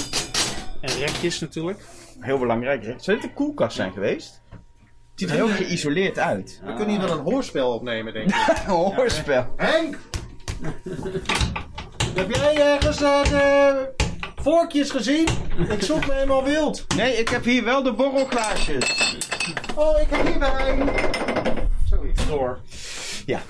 [0.81, 1.85] En rekjes natuurlijk.
[2.21, 2.85] Heel belangrijk.
[2.85, 2.95] hè.
[2.97, 4.43] Zou dit een koelkast zijn geweest?
[4.51, 4.61] Het
[5.15, 6.61] ziet er heel geïsoleerd uit.
[6.65, 8.35] We kunnen hier wel een hoorspel opnemen, denk ik.
[8.67, 9.47] Een hoorspel.
[9.57, 9.99] Henk!
[12.15, 13.89] Heb jij ergens eh, de
[14.37, 15.27] vorkjes gezien?
[15.69, 16.85] Ik zoek me helemaal wild.
[16.97, 19.17] Nee, ik heb hier wel de borrelglaasjes.
[19.75, 20.89] Oh, ik heb hier wijn.
[21.91, 22.27] Zoiets.
[22.27, 22.61] Door.
[23.27, 23.41] Ja.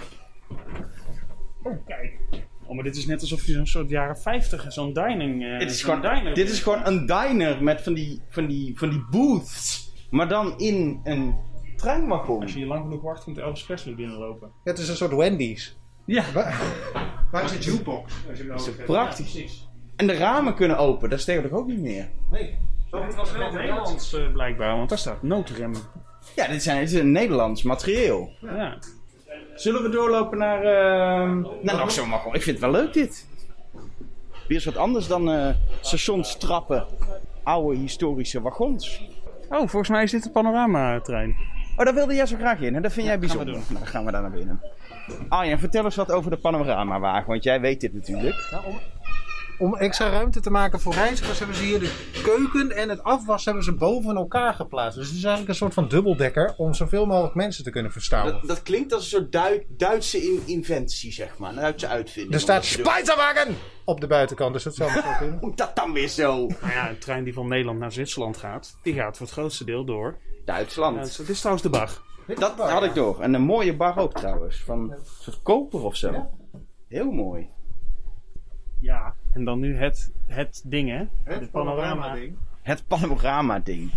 [1.68, 2.18] Oh, kijk.
[2.66, 5.44] Oh, maar dit is net alsof je zo'n soort jaren 50, zo'n dining.
[5.44, 6.34] eh, Dit is, gewoon, diner.
[6.34, 9.92] dit is gewoon een diner met van die, van die, van die booths.
[10.10, 11.34] Maar dan in een
[11.76, 12.42] treinwagon.
[12.42, 14.48] Als je hier lang genoeg wacht, komt Elvis Presley binnenlopen.
[14.64, 15.76] Ja, het is een soort Wendy's.
[16.04, 16.24] Ja.
[16.34, 16.60] Waar,
[17.32, 18.12] waar is de jukebox?
[18.32, 18.84] Is hebt.
[18.84, 19.26] prachtig.
[19.26, 19.68] Ja, precies.
[19.96, 22.08] En de ramen kunnen open, dat is tegenwoordig ook niet meer.
[22.30, 22.58] Nee.
[22.90, 25.72] Dit was wel Nederlands eh, blijkbaar, want daar staat noodrem.
[26.36, 28.32] Ja, dit, zijn, dit is een Nederlands materieel.
[28.40, 28.78] Ja.
[29.58, 30.62] Zullen we doorlopen naar...
[30.62, 32.34] ehm naar nog zo'n wagon?
[32.34, 33.26] Ik vind het wel leuk dit.
[34.46, 35.48] Weer eens wat anders dan eh
[35.80, 36.86] stationstrappen.
[37.42, 39.02] Oude historische wagons.
[39.48, 41.36] Oh, volgens mij is dit de panoramatrein.
[41.76, 42.74] Oh, daar wilde jij zo graag in.
[42.74, 43.54] En dat vind jij gaan we bijzonder.
[43.54, 43.64] doen.
[43.68, 44.60] Nou, dan gaan we daar naar binnen.
[45.28, 48.50] Arjen, vertel eens wat over de panoramawagen, want jij weet dit natuurlijk.
[49.58, 53.44] Om extra ruimte te maken voor reizigers hebben ze hier de keuken en het afwas
[53.44, 54.98] hebben ze boven elkaar geplaatst.
[54.98, 58.32] Dus het is eigenlijk een soort van dubbeldekker om zoveel mogelijk mensen te kunnen verstouwen.
[58.32, 61.50] Dat, dat klinkt als een soort Dui- Duitse in- inventie, zeg maar.
[61.50, 62.34] Een Duitse uitvinding.
[62.34, 65.38] Er staat Spijzerwagen op de buitenkant, dus dat zou zo kunnen.
[65.42, 66.36] Hoe dat dan weer zo?
[66.46, 69.64] Nou ja, een trein die van Nederland naar Zwitserland gaat, die gaat voor het grootste
[69.64, 70.18] deel door.
[70.44, 70.96] Duitsland.
[70.96, 71.90] Ja, dus dit is trouwens de bar.
[72.38, 73.20] dat had ik door.
[73.20, 74.62] En een mooie bar ook trouwens.
[74.64, 76.30] Van een soort koper of zo.
[76.88, 77.48] Heel mooi.
[78.80, 79.14] Ja.
[79.38, 81.04] En dan nu het, het ding, hè?
[81.24, 82.16] Het panorama.
[82.62, 83.90] Het panorama-ding.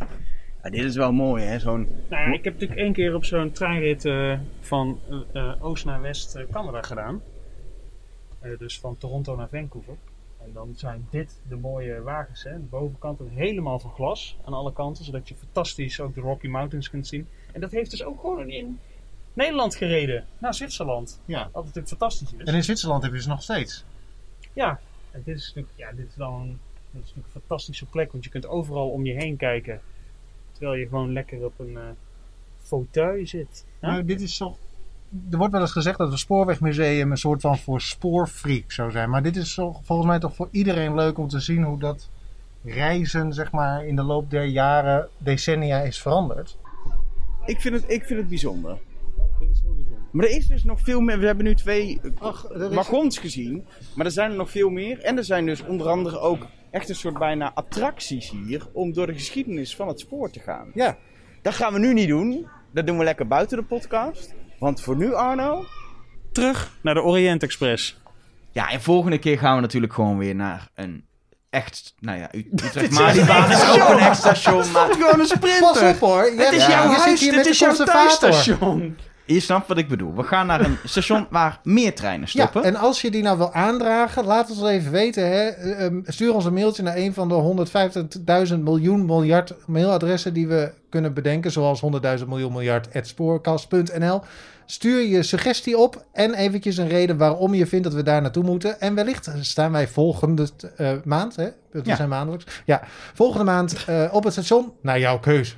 [0.64, 1.60] Ja, dit is wel mooi, hè?
[1.60, 1.88] Zo'n...
[2.10, 5.00] Nou ja, ik heb natuurlijk één keer op zo'n treinrit eh, van
[5.34, 7.22] eh, oost naar west eh, Canada gedaan.
[8.40, 9.96] Eh, dus van Toronto naar Vancouver.
[10.44, 12.44] En dan zijn dit de mooie wagens.
[12.44, 12.54] Hè?
[12.54, 15.06] De bovenkant is helemaal van glas aan alle kanten.
[15.06, 17.28] Zodat je fantastisch ook de Rocky Mountains kunt zien.
[17.52, 18.80] En dat heeft dus ook gewoon in
[19.34, 20.26] Nederland gereden.
[20.38, 21.22] Naar Zwitserland.
[21.26, 21.50] Ja.
[21.52, 22.44] Wat natuurlijk fantastisch is.
[22.46, 23.86] En in Zwitserland heb je ze nog steeds.
[24.54, 24.80] Ja,
[25.12, 26.60] en dit is natuurlijk, ja, dit is dan een,
[26.92, 29.82] dit is natuurlijk een fantastische plek, want je kunt overal om je heen kijken.
[30.52, 31.90] Terwijl je gewoon lekker op een eh
[32.62, 33.66] fauteuil zit.
[33.80, 34.58] Nou, dit is toch...
[35.32, 39.10] Er wordt wel eens gezegd dat het Spoorwegmuseum een soort van voor spoorfreak zou zijn.
[39.10, 42.10] Maar dit is toch, volgens mij toch voor iedereen leuk om te zien hoe dat
[42.64, 46.58] reizen zeg maar, in de loop der jaren, decennia is veranderd.
[47.46, 48.78] Ik vind, het, ik vind het bijzonder.
[49.40, 50.01] Dit is heel bijzonder.
[50.12, 51.20] Maar er is dus nog veel meer.
[51.20, 53.66] We hebben nu twee eh, Ach, er is- wagons gezien.
[53.96, 55.00] Maar er zijn er nog veel meer.
[55.02, 58.68] En er zijn dus onder andere ook echt een soort bijna attracties hier.
[58.74, 60.72] Om door de geschiedenis van het spoor te gaan.
[60.74, 60.98] Ja,
[61.42, 62.48] Dat gaan we nu niet doen.
[62.74, 64.34] Dat doen we lekker buiten de podcast.
[64.60, 65.66] Want voor nu, Arno.
[66.32, 68.00] Terug naar de Orient Express.
[68.52, 71.06] Ja, en volgende keer gaan we natuurlijk gewoon weer naar een
[71.50, 71.96] echt.
[72.00, 74.72] Nou ja, U- Utrecht Maliebaan is ook een echt station.
[74.72, 75.60] Maar gewoon een sprinter.
[75.60, 76.24] pas op hoor.
[76.36, 78.98] Het is jouw huis, dit met is jouw thuisstation.
[79.34, 80.16] Je snapt wat ik bedoel.
[80.16, 82.64] We gaan naar een station waar meer treinen Ja, stoppen.
[82.64, 85.28] en als je die nou wil aandragen, laat ons even weten.
[85.28, 85.48] Hè.
[85.48, 87.34] Eh, ehm, stuur ons een mailtje naar een van de
[88.54, 91.52] 150.000 miljoen miljard mailadressen die we kunnen bedenken.
[91.52, 94.22] Zoals 100.000 miljoen miljard spoorkast.nl.
[94.66, 98.44] Stuur je suggestie op en eventjes een reden waarom je vindt dat we daar naartoe
[98.44, 98.80] moeten.
[98.82, 101.48] En wellicht staan wij volgende eh, maand, hè?
[101.84, 101.96] Ja.
[101.96, 102.62] zijn maandelijks.
[102.66, 102.82] Ja,
[103.14, 105.54] volgende maand eh, op het station naar jouw keuze.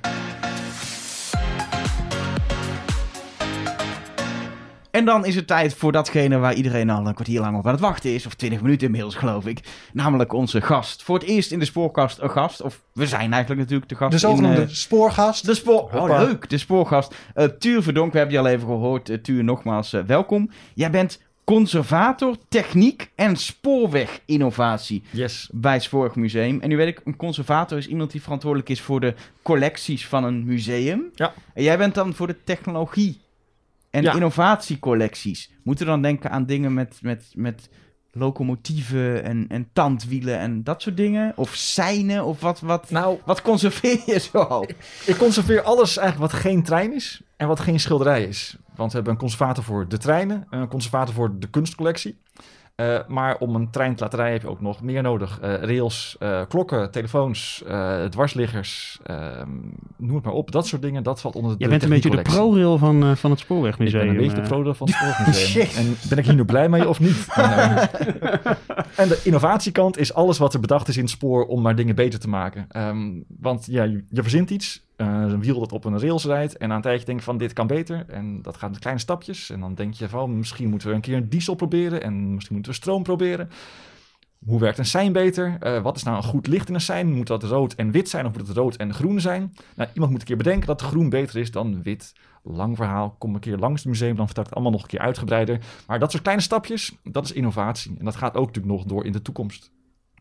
[4.93, 7.71] En dan is het tijd voor datgene waar iedereen al een kwartier lang op aan
[7.71, 8.25] het wachten is.
[8.25, 9.59] Of 20 minuten inmiddels, geloof ik.
[9.93, 11.03] Namelijk onze gast.
[11.03, 12.61] Voor het eerst in de spoorkast een gast.
[12.61, 14.11] Of we zijn eigenlijk natuurlijk de gast.
[14.11, 15.45] De zogenoemde in, eh, spoorgast.
[15.45, 15.81] de spoor...
[15.81, 16.23] Oh, Hoppa.
[16.23, 16.49] leuk.
[16.49, 17.15] De spoorgast.
[17.33, 19.09] Eh Tuur Verdonk, we hebben je al even gehoord.
[19.09, 20.49] Eh, Tuur, nogmaals welkom.
[20.73, 25.49] Jij bent conservator, techniek en spoorweginnovatie Yes.
[25.51, 26.61] bij het Spoorwegmuseum.
[26.61, 30.23] En nu weet ik, een conservator is iemand die verantwoordelijk is voor de collecties van
[30.23, 31.03] een museum.
[31.15, 31.33] Ja.
[31.53, 33.21] En jij bent dan voor de technologie
[33.93, 34.13] en Ja.
[34.13, 35.51] innovatiecollecties.
[35.63, 37.69] Moeten we dan denken aan dingen met, met, met
[38.11, 41.33] locomotieven en, en tandwielen en dat soort dingen?
[41.35, 42.25] Of seinen?
[42.25, 44.65] Of wat, wat, Nou, wat conserveer je zo?
[45.05, 48.57] ik conserveer alles eigenlijk wat geen trein is en wat geen schilderij is.
[48.75, 52.17] Want we hebben een conservator voor de treinen, en een conservator voor de kunstcollectie.
[52.75, 55.39] Eh, maar om een trein te laten rijden heb je ook nog meer nodig.
[55.39, 57.63] Eh, rails, eh, klokken, telefoons,
[58.09, 59.49] dwarsliggers, ehm,
[59.97, 60.51] noem het maar op.
[60.51, 62.21] Dat soort dingen, dat valt onder de Jij bent een beetje de.
[62.21, 63.99] ProRail van, van het Ik Spoorwegmuseum.
[64.01, 64.47] ben een beetje de eh.
[64.47, 65.85] pro van het Spoorwegmuseum.
[65.85, 67.27] En ben ik hier nu blij mee of niet?
[68.95, 71.95] En de innovatiekant is alles wat er bedacht is in het spoor om maar dingen
[71.95, 72.65] beter te maken.
[72.69, 76.69] Ehm, want ja, je, je verzint iets, een wiel dat op een rails rijdt en
[76.69, 78.05] aan een tijdje denk je van dit kan beter.
[78.07, 79.49] En dat gaat met kleine stapjes.
[79.49, 82.55] En dan denk je van misschien moeten we een keer een diesel proberen en misschien
[82.55, 83.49] moeten we stroom proberen.
[84.45, 85.57] Hoe werkt een sein beter?
[85.59, 87.13] Eh, wat is nou een goed licht in een sein?
[87.13, 89.53] Moet dat rood en wit zijn of moet het rood en groen zijn?
[89.75, 92.13] Nou, iemand moet een keer bedenken dat groen beter is dan wit.
[92.43, 94.99] Lang verhaal, kom een keer langs het museum, dan vertel het allemaal nog een keer
[94.99, 95.59] uitgebreider.
[95.87, 97.95] Maar dat soort kleine stapjes, dat is innovatie.
[97.99, 99.71] En dat gaat ook natuurlijk nog door in de toekomst.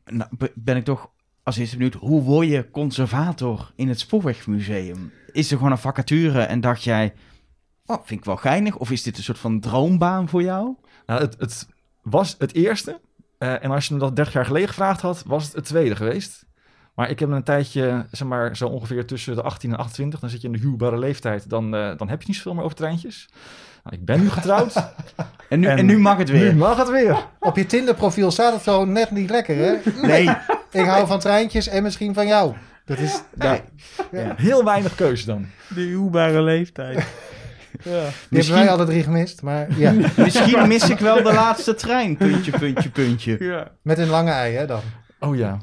[0.05, 1.11] Nou, be- ben ik toch
[1.43, 5.13] als eerste benieuwd, hoe word je conservator in het Spoorwegmuseum?
[5.33, 7.15] Is er gewoon een vacature en dacht jij,
[7.87, 8.77] oh, vind ik wel geinig?
[8.77, 10.75] Of is dit een soort van droombaan voor jou?
[11.07, 11.69] Nou, het, het
[12.03, 13.01] was het eerste.
[13.39, 15.97] Eh, en als je me dat 30 jaar geleden gevraagd had, was het het tweede
[15.97, 16.47] geweest.
[16.95, 20.31] Maar ik heb een tijdje, zeg maar, zo ongeveer tussen de 18 en 28, dan
[20.31, 22.77] zit je in de huwbare leeftijd, dan, eh, dan heb je niet zoveel meer over
[22.77, 23.29] treintjes.
[23.85, 24.75] Nou, ik ben nu getrouwd.
[25.49, 26.53] En nu, en, En nu mag het weer.
[26.53, 27.17] Nu mag het weer.
[27.39, 29.73] Op je Tinder-profiel staat het gewoon net niet lekker, hè?
[30.07, 30.29] Nee,
[30.71, 32.55] Ik hou van treintjes en misschien van jou.
[32.85, 33.21] Dat is...
[33.35, 33.61] nee.
[34.37, 35.47] Heel weinig keuze dan.
[35.69, 36.95] De huwbare leeftijd.
[37.83, 39.93] Die hebben Misschien- wij alle drie gemist, maar ja.
[40.17, 42.17] Misschien mis ik wel de laatste trein.
[42.17, 43.37] Puntje, puntje, puntje.
[43.45, 43.69] ja.
[43.83, 44.81] Met een lange ei, hè, dan.
[45.21, 45.59] Oh ja.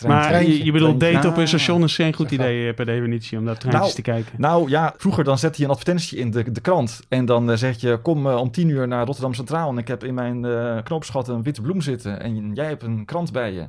[0.00, 0.58] Trein- Maar treintje.
[0.58, 3.38] je, je bedoelt date op een station is geen goed Zeg idee eh, per definitie
[3.38, 4.32] om naar treintjes Nou, te kijken.
[4.36, 7.00] Nou ja, vroeger dan zette je een advertentie in de, de krant.
[7.08, 9.70] En dan eh, zeg je, kom eh, om tien uur naar Rotterdam Centraal.
[9.70, 12.20] En ik heb in mijn eh knoopsgat een witte bloem zitten.
[12.22, 13.64] En jij hebt een krant bij je.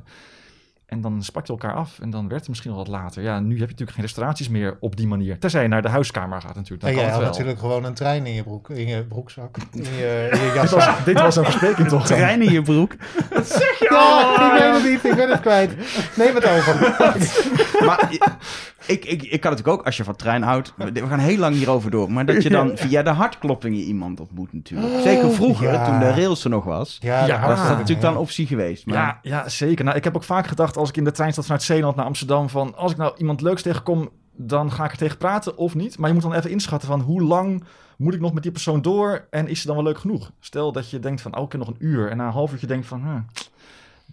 [0.86, 1.98] En dan sprak je elkaar af.
[2.00, 3.22] En dan werd het misschien wel wat later.
[3.22, 5.38] Ja, nu heb je natuurlijk geen restauraties meer op die manier.
[5.38, 6.80] Tenzij je naar de huiskamer gaat natuurlijk.
[6.80, 7.30] Dan En kan jij het had wel.
[7.30, 9.56] natuurlijk gewoon een trein in je, broek, in je broekzak.
[9.72, 12.06] In je, in je Dit was, dit was een verspreking toch?
[12.08, 12.16] dan?
[12.18, 12.92] Trein in je broek.
[13.92, 15.04] Ja, ik weet het niet.
[15.12, 15.74] Ik ben het kwijt.
[16.16, 16.80] Neem het over.
[17.86, 18.12] Maar
[18.86, 20.74] ik, ik, ik kan natuurlijk ook, als je van trein houdt...
[20.76, 22.12] We gaan heel lang hierover door.
[22.12, 25.02] Maar dat je dan via de hartkloppingen iemand ontmoet natuurlijk.
[25.02, 25.84] Zeker vroeger, Ja.
[25.84, 26.98] toen de rails er nog was.
[27.00, 28.10] Ja, dat het natuurlijk ja.
[28.12, 28.86] dan optie geweest.
[28.86, 29.84] Maar Ja, ja, zeker.
[29.84, 32.04] Nou, ik heb ook vaak gedacht als ik in de trein zat vanuit Zeeland naar
[32.04, 35.74] Amsterdam van als ik nou iemand leuks tegenkom, dan ga ik er tegen praten of
[35.74, 35.98] niet.
[35.98, 37.64] Maar je moet dan even inschatten van hoe lang
[37.96, 40.30] moet ik nog met die persoon door en is ze dan wel leuk genoeg?
[40.40, 42.52] Stel dat je denkt van, oh, ik heb nog een uur en na een half
[42.52, 43.14] uurtje denkt van, huh,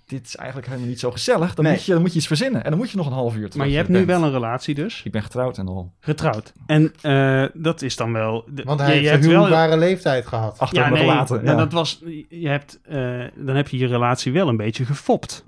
[0.09, 1.53] dit is eigenlijk helemaal niet zo gezellig.
[1.55, 1.73] Dan, Nee.
[1.73, 3.49] moet je, dan moet je iets verzinnen en dan moet je nog een half uur.
[3.55, 4.07] Maar je hebt nu bent.
[4.07, 5.01] wel een relatie dus.
[5.03, 6.53] Ik ben getrouwd en al Getrouwd.
[6.65, 8.45] En eh, dat is dan wel...
[8.49, 10.59] de- Want hij je heeft een wel- huwbare leeftijd gehad.
[10.59, 11.55] achter Ja, nee, maar Ja.
[11.55, 15.43] dat was, je hebt, eh, dan heb je je relatie wel een beetje gefopt.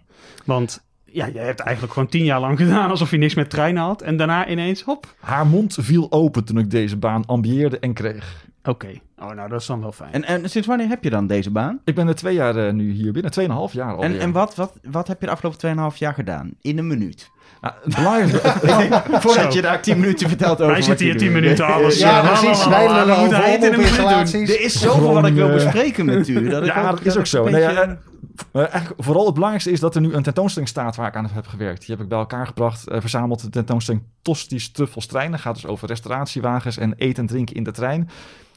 [0.46, 3.84] Want ja, je hebt eigenlijk gewoon tien jaar lang gedaan alsof je niks met treinen
[3.84, 4.02] had.
[4.02, 5.16] En daarna ineens, hop.
[5.20, 8.46] Haar mond viel open toen ik deze baan ambieerde en kreeg.
[8.64, 9.00] Oké.
[9.18, 10.14] Oh, nou, dat is dan wel fijn.
[10.14, 11.80] En, en sinds wanneer heb je dan deze baan?
[11.86, 14.04] Ik ben er twee jaar eh, nu hier binnen, tweeënhalf jaar al.
[14.04, 16.52] En, en wat, wat, wat heb je de afgelopen 2,5 jaar gedaan?
[16.62, 17.32] In een minuut.
[17.62, 18.40] Nou, het belangrijkste,
[19.22, 19.58] Voordat Zo.
[19.58, 22.00] je daar 10 minuten vertelt over Wij zitten hier tien minuten alles.
[22.00, 22.68] Ja, precies.
[22.68, 24.42] Wij hij het in een minuut doen.
[24.42, 26.50] Er is zoveel wat ik wil bespreken met u.
[26.50, 27.50] Dat ik Ja, dat is ook zo.
[27.50, 27.98] Nee, ja,
[28.52, 31.30] eh, eigenlijk vooral het belangrijkste is dat er nu een tentoonstelling staat waar ik aan
[31.34, 31.80] heb gewerkt.
[31.80, 35.40] Die heb ik bij elkaar gebracht, eh, verzameld de tentoonstelling Tosties Truffels Treinen.
[35.40, 38.10] gaat dus over restauratiewagens en eten en drinken in de trein.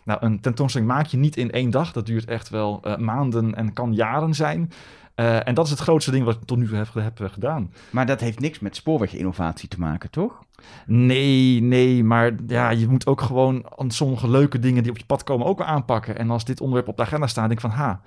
[0.05, 1.93] Nou, een tentoonstelling maak je niet in één dag.
[1.93, 4.71] Dat duurt echt wel eh, maanden en kan jaren zijn.
[5.15, 7.29] Eh, en dat is het grootste ding wat ik tot nu toe heb, heb eh,
[7.33, 7.73] gedaan.
[7.91, 10.43] Maar dat heeft niks met spoorweginnovatie te maken, toch?
[10.87, 15.25] Nee, nee, maar ja, je moet ook gewoon sommige leuke dingen die op je pad
[15.25, 16.19] komen ook aanpakken.
[16.19, 18.01] En als dit onderwerp op de agenda staat, denk ik van, ha,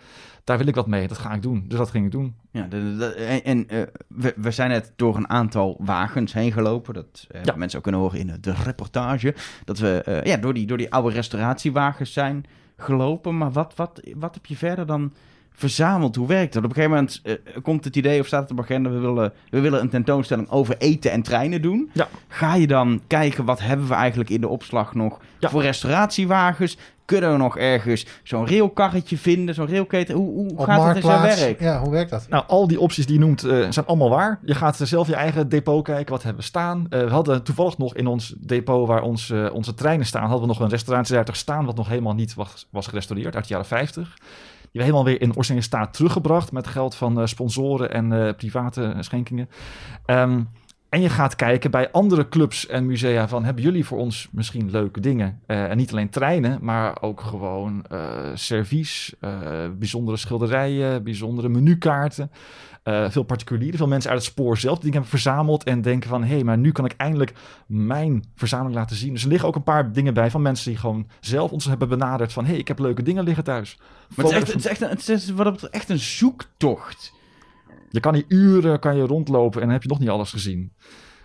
[0.43, 1.07] daar wil ik wat mee.
[1.07, 1.65] Dat ga ik doen.
[1.67, 2.35] Dus dat ging ik doen.
[2.51, 6.51] Ja, de- de- en en, eh, we, we zijn net door een aantal wagens heen
[6.51, 6.93] gelopen.
[6.93, 7.55] Dat Ja.
[7.55, 9.35] mensen ook kunnen horen in de reportage.
[9.65, 12.45] Dat we ja, door, die, door die oude restauratiewagens zijn
[12.77, 13.37] gelopen.
[13.37, 15.13] Maar wat, wat, wat heb je verder dan
[15.57, 16.15] verzameld?
[16.15, 16.63] Hoe werkt dat?
[16.63, 18.89] Op een gegeven moment eh, komt het idee of staat het op agenda...
[18.89, 21.89] We willen, we willen een tentoonstelling over eten en treinen doen.
[21.93, 22.07] Ja.
[22.27, 25.49] Ga je dan kijken wat hebben we eigenlijk in de opslag nog Ja.
[25.49, 26.77] voor restauratiewagens?
[27.05, 29.55] Kunnen we nog ergens zo'n railkarretje vinden?
[29.55, 30.15] Zo'n railketen?
[30.15, 31.59] Hoe, hoe Op gaat dat in zijn werk?
[31.59, 32.25] Ja, hoe werkt dat?
[32.29, 34.39] Nou, al die opties die je noemt eh, zijn allemaal waar.
[34.43, 36.13] Je gaat zelf je eigen depot kijken.
[36.13, 36.85] Wat hebben we staan?
[36.89, 40.21] Eh, we hadden toevallig nog in ons depot waar ons, onze treinen staan...
[40.21, 41.65] hadden we nog een restauratieruiter staan...
[41.65, 44.17] wat nog helemaal niet was, was gerestaureerd uit de jaren 50.
[44.81, 46.51] Helemaal weer in originele staat teruggebracht...
[46.51, 49.49] met geld van eh, sponsoren en eh, private schenkingen.
[50.05, 50.41] Ehm,
[50.89, 53.43] En je gaat kijken bij andere clubs en musea van...
[53.43, 55.41] hebben jullie voor ons misschien leuke dingen?
[55.45, 59.31] Eh, en niet alleen treinen, maar ook gewoon eh servies, eh,
[59.77, 62.31] bijzondere schilderijen, bijzondere menukaarten.
[63.09, 65.63] Veel particulieren, veel mensen uit het spoor zelf die dingen hebben verzameld...
[65.63, 67.33] en denken van, hé, hey, maar nu kan ik eindelijk
[67.65, 69.13] mijn verzameling laten zien.
[69.13, 71.89] Dus er liggen ook een paar dingen bij van mensen die gewoon zelf ons hebben
[71.89, 72.33] benaderd...
[72.33, 73.79] van, hé, hey, ik heb leuke dingen liggen thuis.
[74.15, 75.99] Maar het is, echt, het is echt, een, het is wat dat betreft echt een
[75.99, 77.13] zoektocht.
[77.89, 80.71] Je kan hier uren kan je rondlopen en dan heb je nog niet alles gezien.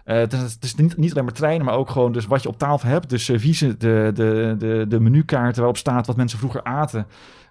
[0.04, 2.42] Eh, het is, het is niet, niet alleen maar treinen, maar ook gewoon dus wat
[2.42, 3.10] je op tafel hebt.
[3.10, 7.06] Dus serviezen, de, de, de, de menukaarten waarop staat wat mensen vroeger aten.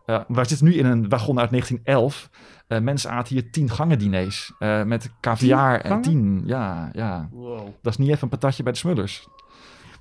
[0.05, 2.29] Eh we zitten nu in een wagon uit 1911.
[2.67, 4.53] Eh, mensen aten hier tien gangen diners.
[4.85, 6.43] met caviar en tien.
[6.45, 7.29] Ja, ja.
[7.31, 7.67] Wow.
[7.81, 9.27] Dat is niet even een patatje bij de smullers.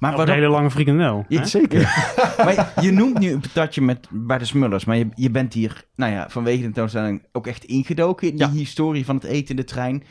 [0.00, 1.24] Maar, wat een hele lange frikandel.
[1.28, 1.44] Ja?
[1.44, 1.80] Zeker.
[2.44, 5.84] maar je noemt nu een patatje met, bij de Smullers, maar je, je bent hier,
[5.96, 8.52] nou ja, vanwege de tentoonstelling ook echt ingedoken in die Ja.
[8.52, 10.02] historie van het eten in de trein.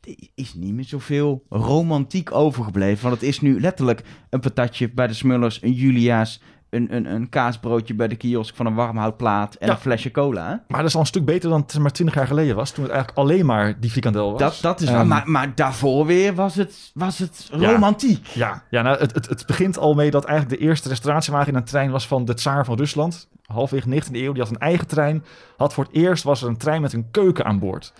[0.00, 5.06] Er is niet meer zoveel romantiek overgebleven, want het is nu letterlijk een patatje bij
[5.06, 9.66] de Smullers, een Julia's, een, een, een kaasbroodje bij de kiosk van een warmhoutplaat en
[9.66, 9.72] Ja.
[9.72, 10.62] een flesje cola.
[10.68, 12.70] Maar dat is al een stuk beter dan het maar twintig jaar geleden was.
[12.70, 14.40] Toen het eigenlijk alleen maar die frikandel was.
[14.40, 17.72] Dat, dat is waar, Ehm, maar, maar daarvoor weer was het, was het Ja.
[17.72, 18.26] romantiek.
[18.26, 21.54] Ja, ja nou, het, het, het begint al mee dat eigenlijk de eerste restauratiewagen in
[21.54, 23.28] een trein was van de tsaar van Rusland.
[23.46, 25.24] Halfwege 19e eeuw, die had een eigen trein.
[25.56, 27.92] Had voor het eerst was er een trein met een keuken aan boord.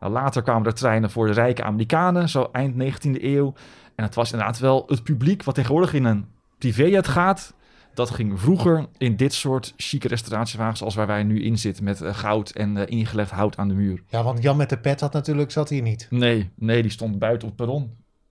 [0.00, 3.54] Nou, later kwamen er treinen voor de rijke Amerikanen, zo eind 19e eeuw.
[3.94, 6.26] En het was inderdaad wel het publiek wat tegenwoordig in een
[6.58, 7.54] privéjet gaat.
[7.96, 11.84] Dat ging vroeger in dit soort chique restauratiewagens als waar wij nu in zitten.
[11.84, 14.02] Met eh, goud en eh, ingelegd hout aan de muur.
[14.08, 16.06] Ja, want Jan met de pet had natuurlijk, zat hier niet.
[16.10, 17.90] Nee, nee, die stond buiten op het perron.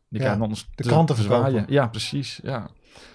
[0.10, 1.49] Die Ja, kan anders de te- kranten te verkopen.
[1.51, 1.65] zwaaien.
[1.69, 2.39] Ja, precies.
[2.43, 2.69] Ja.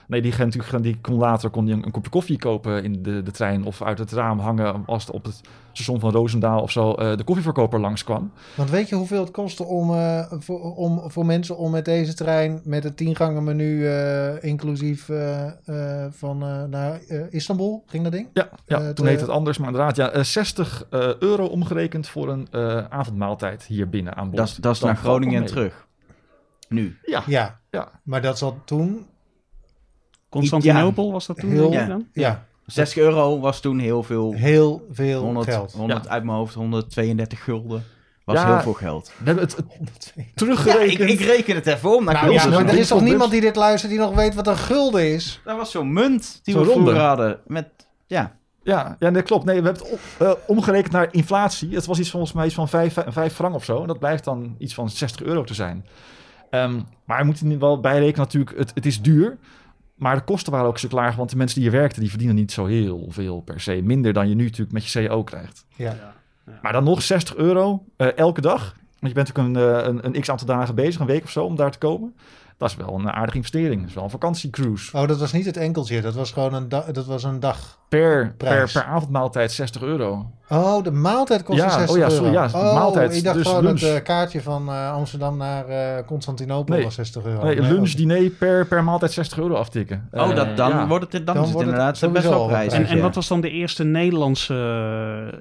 [0.06, 3.02] Nee, die, ging natuurlijk, die kon later kon die een, een kopje koffie kopen in
[3.02, 5.40] de, de trein of uit het raam hangen als er op het
[5.72, 8.32] station van Roosendaal of zo eh, de koffieverkoper langskwam.
[8.56, 12.14] Want weet je hoeveel het kostte om, eh, voor, om, voor mensen om met deze
[12.14, 18.12] trein met het tiengangen menu eh, inclusief eh, eh, van eh, naar Istanbul ging dat
[18.12, 18.28] ding?
[18.32, 22.28] Ja, ja toen heette het anders, maar inderdaad, ja, eh, 60 eh, euro omgerekend voor
[22.28, 24.36] een eh, avondmaaltijd hier binnen aan boord.
[24.36, 25.88] Dat, is- dat is Dan naar het Groningen terug.
[26.68, 26.98] Nu.
[27.02, 27.88] Ja, Ja, ja.
[28.02, 29.06] maar dat zat toen
[30.30, 31.50] Constantinopel was dat toen?
[31.50, 31.86] heel, Ja.
[31.86, 32.06] dan?
[32.12, 34.32] ja, 60 euro was toen heel veel.
[34.32, 35.72] heel veel 100, geld.
[35.72, 36.10] 100 Ja.
[36.10, 37.84] uit mijn hoofd, 132 gulden.
[38.24, 38.46] Was Ja.
[38.52, 39.12] heel veel geld.
[39.18, 39.66] We hebben het, het
[40.14, 41.10] Ja, ik, teruggerekend.
[41.10, 42.04] ik reken het even om.
[42.04, 44.46] Nou, Nou, maar zo- er is toch niemand die dit luistert die nog weet wat
[44.46, 45.40] een gulden is?
[45.44, 47.38] Dat was zo'n munt die Zo'n we vroeger hadden.
[47.46, 47.68] Met,
[48.06, 48.36] ja.
[48.62, 49.44] Ja, ja dat klopt.
[49.44, 51.74] Nee, we hebben het op- eh, omgerekend naar inflatie.
[51.74, 53.80] Het was iets volgens mij iets van 5, 5 frank of zo.
[53.80, 55.86] En dat blijft dan iets van 60 euro te zijn.
[56.50, 59.38] Ehm, maar je moet er wel bijrekenen natuurlijk, het, het is duur.
[60.00, 62.36] Maar de kosten waren ook zo klaar, want de mensen die hier werkten, die verdienen
[62.36, 63.80] niet zo heel veel per se.
[63.82, 65.64] Minder dan je nu natuurlijk met je CO krijgt.
[65.76, 66.14] Ja.
[66.62, 68.76] Maar dan nog 60 euro eh, elke dag.
[68.98, 71.30] Want je bent natuurlijk een, eh, een, een x aantal dagen bezig, een week of
[71.30, 72.14] zo, om daar te komen.
[72.60, 73.80] Dat is wel een aardige investering.
[73.80, 74.96] Dat is wel een vakantiecruise.
[74.96, 76.00] Oh, dat was niet het enkeltje.
[76.00, 77.78] Dat was gewoon een, da- dat was een dag.
[77.88, 78.72] Per, per, Prijs.
[78.72, 80.30] per avondmaaltijd 60 euro.
[80.48, 82.16] Oh, de maaltijd kostte Ja, 60 oh ja, euro.
[82.16, 83.80] sorry, ja, oh, maaltijd, ik dacht dus gewoon lunch.
[83.80, 86.84] het eh, kaartje van eh, Amsterdam naar eh Constantinopel Nee.
[86.84, 87.44] was 60 euro.
[87.44, 87.96] Nee, Nee, lunch, oh.
[87.96, 90.08] diner per, per maaltijd 60 euro aftikken.
[90.12, 90.86] Oh, dat, dan ja.
[90.86, 92.78] wordt het, dan Dan is het wordt het inderdaad best wel prijzig.
[92.78, 94.54] En, en wat was dan de eerste Nederlandse...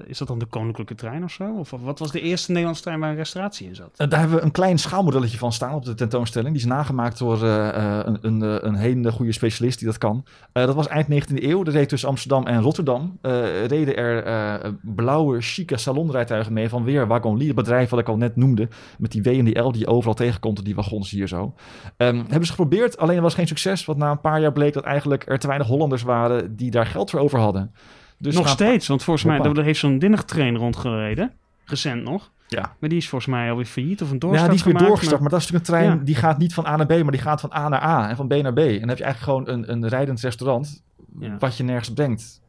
[0.06, 1.44] is dat dan de Koninklijke Trein of zo?
[1.58, 4.10] Of wat was de eerste Nederlandse trein waar een restauratie in zat?
[4.10, 6.52] Daar hebben we een klein schaalmodelletje van staan op de tentoonstelling.
[6.52, 9.98] Die is nagemaakt door eh, eh, een, een, eh, een hele goede specialist die dat
[9.98, 10.24] kan.
[10.52, 11.62] Dat was eind 19e eeuw.
[11.62, 13.18] Dat reed tussen Amsterdam en Rotterdam.
[13.66, 17.40] reden er blauwe, chique salonrijtuigen mee van weer Wagon.
[17.40, 18.68] Het bedrijf wat ik al net noemde.
[18.98, 20.58] Met die W en die L die je overal tegenkomt.
[20.58, 21.54] en Die wagons hier zo.
[21.96, 22.98] Ehm, hebben ze geprobeerd.
[22.98, 23.84] Alleen er was geen succes.
[23.84, 26.86] Want na een paar jaar bleek dat eigenlijk er te weinig Hollanders waren die daar
[26.86, 27.74] geld voor over hadden.
[28.18, 31.32] Dus nog steeds, want volgens mij heeft zo'n dinnigtrain rondgereden.
[31.64, 32.30] Recent nog.
[32.50, 32.76] Ja.
[32.78, 34.88] Maar die is volgens mij alweer failliet of een Ja, doorstart die is weer gemaakt,
[34.90, 35.20] doorgestart.
[35.20, 36.04] Maar dat is natuurlijk een trein Ja.
[36.04, 38.16] die gaat niet van A naar B, maar die gaat van A naar A en
[38.16, 38.58] van B naar B.
[38.58, 40.82] En dan heb je eigenlijk gewoon een, een rijdend restaurant
[41.20, 41.36] Ja.
[41.38, 42.40] wat je nergens brengt.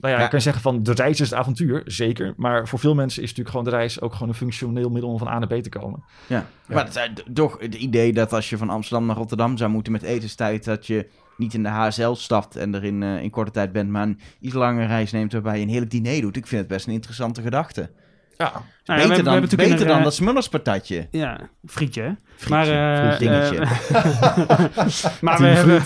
[0.00, 0.24] Nou ja, Ja.
[0.24, 2.34] je kan zeggen van de reis is het avontuur, zeker.
[2.36, 5.18] Maar voor veel mensen is natuurlijk gewoon de reis ook gewoon een functioneel middel om
[5.18, 6.02] van A naar B te komen.
[6.26, 6.46] Ja.
[6.66, 9.70] Maar het is eh, toch het idee dat als je van Amsterdam naar Rotterdam zou
[9.70, 13.30] moeten met etenstijd, dat je niet in de HSL stapt en er in, eh, in
[13.30, 16.36] korte tijd bent, maar een iets langere reis neemt waarbij je een hele diner doet.
[16.36, 17.90] Ik vind het best een interessante gedachte.
[18.36, 20.14] Ja, Nou ja, we beter hebben- we dan, hebben natuurlijk beter een, dan eh, dat
[20.14, 21.08] Smullerspatatje.
[21.10, 22.02] Ja, frietje.
[22.02, 22.10] hè?
[22.36, 23.58] Frietje, maar eh, dingetje.
[23.58, 25.80] eh, maar we hebben,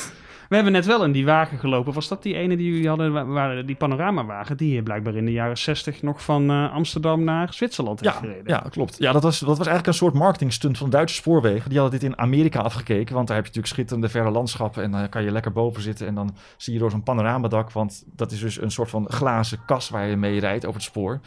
[0.49, 1.93] we hebben net wel in die wagen gelopen.
[1.93, 5.25] Was dat die ene die jullie hadden, wa- waar, die panoramawagen, die je blijkbaar in
[5.25, 8.43] de jaren 60 nog van eh, Amsterdam naar Zwitserland heeft ja, gereden?
[8.47, 8.97] ja, klopt.
[8.99, 11.71] Ja, dat was, dat was eigenlijk een soort marketingstunt van de Duitse spoorwegen.
[11.71, 14.91] Die hadden dit in Amerika afgekeken, want daar heb je natuurlijk schitterende verre landschappen en
[14.91, 18.33] dan kan je lekker boven zitten en dan zie je door zo'n panoramadak, want dat
[18.33, 21.21] is dus een soort van glazen kas waar je mee rijdt over het spoor.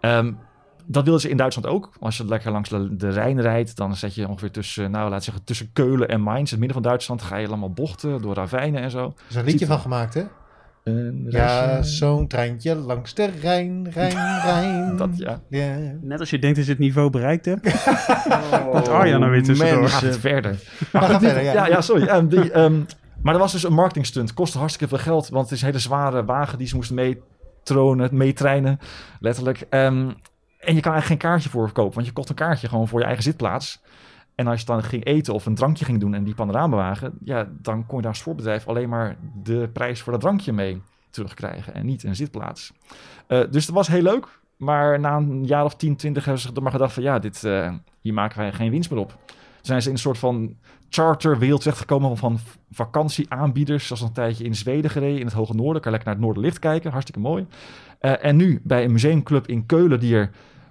[0.00, 0.32] Ehm,
[0.90, 1.90] dat willen ze in Duitsland ook.
[2.00, 5.44] Als je lekker langs de, Rijn rijdt, dan zet je ongeveer tussen, nou, laat zeggen,
[5.44, 8.90] tussen Keulen en Mainz, het midden van Duitsland, ga je allemaal bochten door ravijnen en
[8.90, 9.04] zo.
[9.04, 10.22] Er is een liedje van gemaakt, hè?
[10.84, 14.96] Een Ja, zo'n treintje langs de Rijn, Rijn, Rijn.
[14.96, 15.40] Dat, ja.
[15.48, 15.76] Ja.
[16.00, 17.84] Net als je denkt dat je het niveau bereikt hebt.
[18.72, 19.80] Wat Arjan nou weer tussendoor.
[19.80, 19.98] mensen.
[19.98, 20.58] Gaat het verder.
[20.92, 21.52] Maar ga verder, ja.
[21.52, 22.06] Ja, ja, sorry.
[22.06, 22.80] Ehm, die, ehm,
[23.22, 24.34] maar er was dus een marketingstunt.
[24.34, 28.08] Kostte hartstikke veel geld, want het is een hele zware wagen die ze moesten meetronen,
[28.12, 28.78] meetreinen,
[29.20, 29.66] letterlijk.
[29.70, 30.10] Ehm,
[30.68, 32.98] en je kan eigenlijk geen kaartje voor kopen, want je kocht een kaartje gewoon voor
[32.98, 33.80] je eigen zitplaats.
[34.34, 37.48] En als je dan ging eten of een drankje ging doen en die panoramawagen, ja,
[37.60, 41.74] dan kon je daar als voorbedrijf alleen maar de prijs voor dat drankje mee terugkrijgen
[41.74, 42.72] en niet een zitplaats.
[43.26, 44.40] Eh, dus dat was heel leuk.
[44.56, 47.72] Maar na een jaar of 10, 20 hebben ze maar gedacht van ja, dit, eh,
[48.00, 49.08] hier maken wij geen winst meer op.
[49.08, 50.56] Toen zijn ze in een soort van
[50.88, 52.38] charterwereld terechtgekomen van
[52.70, 53.86] vakantieaanbieders.
[53.86, 55.82] Zoals een tijdje in Zweden gereden, in het Hoge Noorden.
[55.82, 57.46] Kan lekker naar het Noorderlicht kijken, hartstikke mooi.
[57.98, 60.30] Eh, en nu bij een museumclub in Keulen die er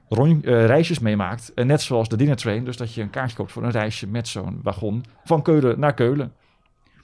[0.10, 1.52] rond- eh, reisjes meemaakt.
[1.56, 2.66] Eh, net zoals de Dinner Train.
[2.66, 5.94] Dus dat je een kaartje koopt voor een reisje met zo'n wagon van Keulen naar
[5.94, 6.32] Keulen.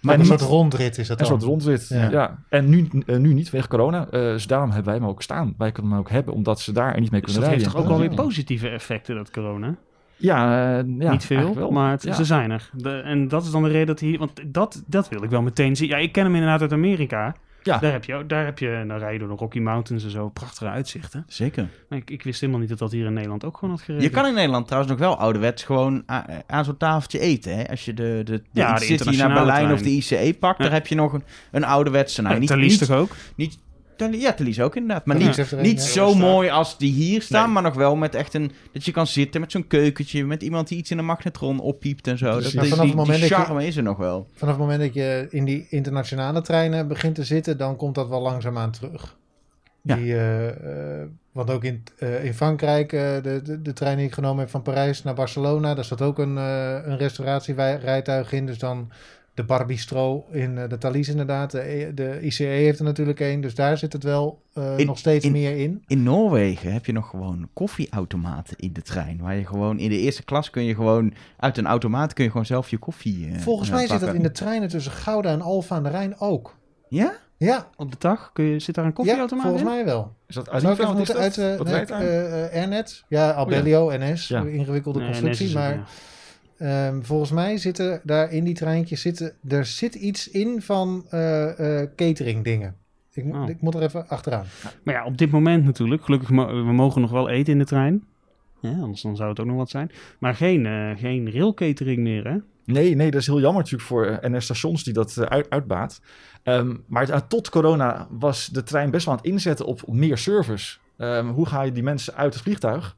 [0.01, 1.39] Maar En een niet- soort rondrit is dat een dan.
[1.39, 1.87] soort rondrit.
[1.89, 2.09] Ja.
[2.09, 2.43] Ja.
[2.49, 4.05] En nu, eh, nu niet, vanwege corona.
[4.05, 5.53] Eh, dus daarom hebben wij hem ook staan.
[5.57, 7.81] Wij kunnen hem ook hebben, omdat ze daar niet mee Dus kunnen dat heeft toch
[7.83, 8.15] ook wel weer Ja.
[8.15, 9.75] positieve effecten, dat corona?
[10.15, 11.71] Ja, ja Niet veel, wel.
[11.71, 12.13] maar het, Ja.
[12.13, 12.69] ze zijn er.
[12.73, 14.17] De, en dat is dan de reden dat hij...
[14.17, 15.87] Want dat, dat wil ik wel meteen zien.
[15.89, 17.35] Ja, ik ken hem inderdaad uit Amerika.
[17.63, 17.77] Ja.
[17.77, 20.29] Daar heb je, daar heb je dan rij je door de Rocky Mountains en zo.
[20.29, 21.23] Prachtige uitzichten.
[21.27, 21.67] Zeker.
[21.89, 24.03] Maar ik, ik wist helemaal niet dat dat hier in Nederland ook gewoon had gereden.
[24.07, 27.55] Je kan in Nederland trouwens nog wel ouderwets gewoon a- aan zo'n tafeltje eten.
[27.57, 27.67] Hè?
[27.69, 29.73] Als je de, de, de, Ja, de City naar Berlijn trein.
[29.73, 30.63] of de ICE pakt, Ja.
[30.63, 32.21] daar heb je nog een, een ouderwetse.
[32.21, 33.15] Nou, niet, niet, toch ook?
[33.35, 33.57] niet,
[34.11, 35.05] ja, Thalys ook inderdaad.
[35.05, 37.53] Maar niet, niet zo mooi als die hier staan, Nee.
[37.53, 38.51] maar nog wel met echt een...
[38.71, 42.07] Dat je kan zitten met zo'n keukentje, met iemand die iets in een magnetron oppiept
[42.07, 42.25] en zo.
[42.39, 44.27] Dat, vanaf die, het moment die dat je- charme is er nog wel.
[44.33, 48.07] Vanaf het moment dat je in die internationale treinen begint te zitten, dan komt dat
[48.09, 49.17] wel langzaamaan terug.
[49.81, 49.95] Ja.
[49.95, 54.39] Die, eh, want ook in, eh, in Frankrijk, de, de, de trein die ik genomen
[54.39, 58.45] heb van Parijs naar Barcelona, daar zat ook een, een restauratierijtuig in.
[58.45, 58.91] Dus dan
[59.33, 61.51] de Barbistro in eh, de Thalys inderdaad.
[61.51, 64.85] De, E- de ICE heeft er natuurlijk een, dus daar zit het wel eh, In-
[64.85, 65.83] nog steeds in- meer in.
[65.87, 69.17] In Noorwegen heb je nog gewoon koffieautomaten in de trein.
[69.21, 72.29] Waar je gewoon in de eerste klas kun je gewoon uit een automaat kun je
[72.29, 73.27] gewoon zelf je koffie.
[73.31, 76.19] eh, Volgens mij zit dat in de treinen tussen Gouda en Alfa aan de Rijn
[76.19, 76.55] ook.
[76.89, 77.13] Ja?
[77.37, 79.69] Ja, Op de dag kun je, zit daar een ja koffieautomaat volgens in?
[79.69, 80.13] mij wel.
[80.27, 81.45] Is dat uit Zou ik die even van moeten is dat?
[81.45, 82.01] uit...
[82.01, 83.03] eh, eh, eh, Airnet.
[83.07, 84.27] Ja, Abellio, NS.
[84.27, 84.43] Ja.
[84.43, 85.45] Ingewikkelde constructie.
[85.45, 85.85] nee, maar zitten-
[86.57, 89.01] ehm, volgens mij zitten daar in die treintjes...
[89.01, 92.75] Zitten, er zit iets in van eh, eh, catering dingen.
[93.13, 93.49] Ik, mo- Oh.
[93.49, 94.45] ik moet er even achteraan.
[94.83, 96.03] Maar ja, op dit moment natuurlijk.
[96.05, 98.03] Gelukkig, mo- we mogen nog wel eten in de trein.
[98.59, 99.91] Ja, anders dan zou het ook nog wat zijn.
[100.19, 102.37] Maar geen, eh geen railcatering meer, hè?
[102.65, 106.01] Nee, nee, dat is heel jammer natuurlijk voor NS-stations die dat uit, uitbaat.
[106.43, 110.77] Ehm, maar tot corona was de trein best wel aan het inzetten op meer service.
[110.97, 112.95] Ehm, hoe ga je die mensen uit het vliegtuig?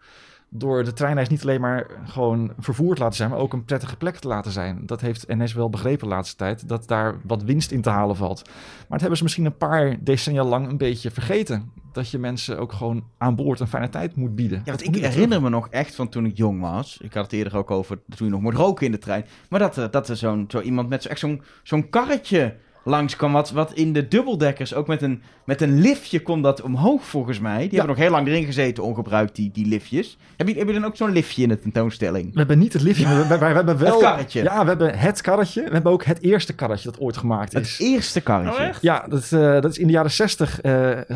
[0.57, 3.95] Door de treinreis niet alleen maar gewoon vervoer te laten zijn, maar ook een prettige
[3.97, 4.85] plek te laten zijn.
[4.85, 8.15] Dat heeft NS wel begrepen de laatste tijd, dat daar wat winst in te halen
[8.15, 8.41] valt.
[8.45, 8.53] Maar
[8.89, 11.71] het hebben ze misschien een paar decennia lang een beetje vergeten.
[11.91, 14.57] Dat je mensen ook gewoon aan boord een fijne tijd moet bieden.
[14.65, 16.97] Ja, want ik herinner me nog echt van toen ik jong was.
[17.01, 19.25] Ik had het eerder ook over toen je nog mocht roken in de trein.
[19.49, 23.15] Maar dat, er- dat er zo'n zo iemand met zo, echt zo'n zo'n karretje langs
[23.15, 23.31] kwam.
[23.31, 27.39] Wat, wat in de dubbeldekkers ook met een, met een liftje kon dat omhoog volgens
[27.39, 27.59] mij.
[27.59, 30.17] Die hebben nog heel lang erin gezeten ongebruikt, die, die liftjes.
[30.37, 32.31] Heb je, heb je dan ook zo'n liftje in de tentoonstelling?
[32.31, 33.91] We hebben niet het liftje, maar we, we- we hebben wel...
[33.93, 34.43] Het karretje.
[34.43, 35.63] Ja, we hebben het karretje.
[35.63, 37.79] We hebben ook het eerste karretje dat ooit gemaakt Het is.
[37.79, 38.61] eerste karretje.
[38.61, 38.81] Oh, echt?
[38.81, 40.61] Ja, dat, eh, dat is in de jaren zestig.
[40.61, 40.73] eh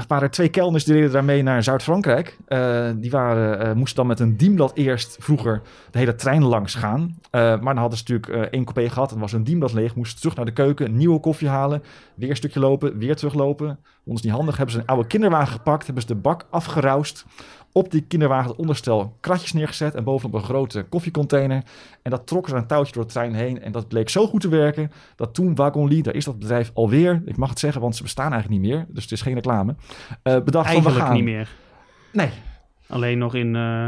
[0.08, 2.38] waren er twee kelners die reden daarmee naar Zuid-Frankrijk.
[2.48, 5.62] Eh, die waren, eh, moesten dan met een dienblad eerst vroeger
[5.92, 7.18] de hele trein langs gaan.
[7.32, 9.96] Eh, maar dan hadden ze natuurlijk één coupé gehad en was hun dienblad leeg.
[9.96, 11.84] Moesten terug naar de keuken, nieuwe koffie halen.
[12.16, 13.80] Weer een stukje lopen, weer teruglopen.
[14.20, 14.58] Ze niet handig.
[14.58, 15.86] Hebben ze een oude kinderwagen gepakt.
[15.86, 17.26] Hebben ze de bak afgeroust.
[17.72, 19.96] Op die kinderwagen het onderstel kratjes neergezet.
[19.96, 21.64] En bovenop een grote koffiecontainer.
[22.02, 23.62] En dat trok er een touwtje door de trein heen.
[23.62, 24.92] En dat bleek zo goed te werken.
[25.16, 27.22] Dat toen Wagonly, daar is dat bedrijf alweer.
[27.26, 28.86] Ik mag het zeggen, want ze bestaan eigenlijk niet meer.
[28.90, 29.76] Dus het is geen reclame.
[30.24, 31.14] eh, bedacht van we gaan.
[31.14, 31.50] niet meer.
[32.14, 32.30] Nee,
[32.88, 33.56] Alleen nog in...
[33.56, 33.88] eh,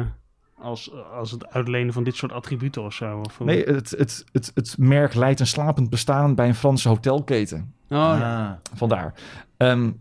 [0.60, 3.20] als, als het uitlenen van dit soort attributen of zo.
[3.20, 7.74] Of nee het, het, het, het merk leidt een slapend bestaan bij een Franse hotelketen.
[7.90, 8.48] Oh, ja.
[8.48, 8.78] Ah.
[8.78, 9.14] Vandaar.
[9.58, 9.92] Ehm,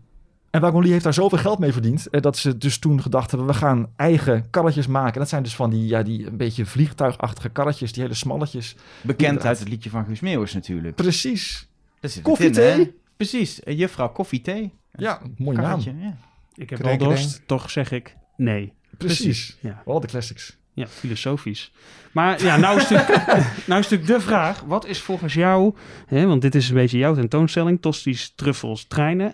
[0.51, 2.09] en Wagonly heeft daar zoveel geld mee verdiend.
[2.09, 5.13] eh, dat ze dus toen gedacht hebben: we gaan eigen karretjes maken.
[5.13, 8.75] En dat zijn dus van die, ja, die een beetje vliegtuigachtige karretjes, die hele smalletjes.
[9.01, 10.95] Bekend uit het liedje van Guus Meeuwis natuurlijk.
[10.95, 11.67] Precies.
[11.99, 12.93] Daar zit het Koffie, in?
[13.17, 14.73] Precies, eh, juffrouw koffie thee.
[14.91, 15.55] Ja, naam.
[15.55, 16.17] Karretje, ja.
[16.55, 18.73] Ik heb wel dorst, toch zeg ik nee.
[18.97, 19.57] Precies.
[19.59, 19.81] Ja.
[19.85, 20.57] Wel de classics.
[20.73, 21.71] Ja, filosofisch.
[22.11, 23.25] Maar ja, nou is, natuurlijk,
[23.67, 25.75] nou is natuurlijk de vraag: wat is volgens jou,
[26.05, 29.33] hè, want dit is een beetje jouw tentoonstelling, tosties, truffels, treinen.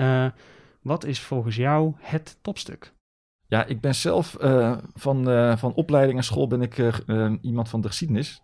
[0.00, 0.26] Eh,
[0.82, 2.92] wat is volgens jou het topstuk?
[3.46, 7.02] Ja, ik ben zelf eh, van, eh, van opleiding en school ben ik
[7.40, 8.42] iemand van de geschiedenis.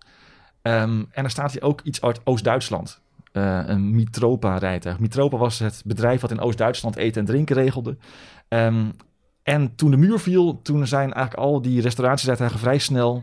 [0.62, 3.04] Ehm, en er staat hier ook iets uit Oost-Duitsland.
[3.32, 4.98] Een Mitropa-rijtuig.
[4.98, 7.96] Mitropa was het bedrijf wat in Oost-Duitsland eten en drinken regelde.
[8.48, 8.90] Ehm,
[9.42, 13.22] en toen de muur viel, toen zijn eigenlijk al die restauratierijtuigen vrij snel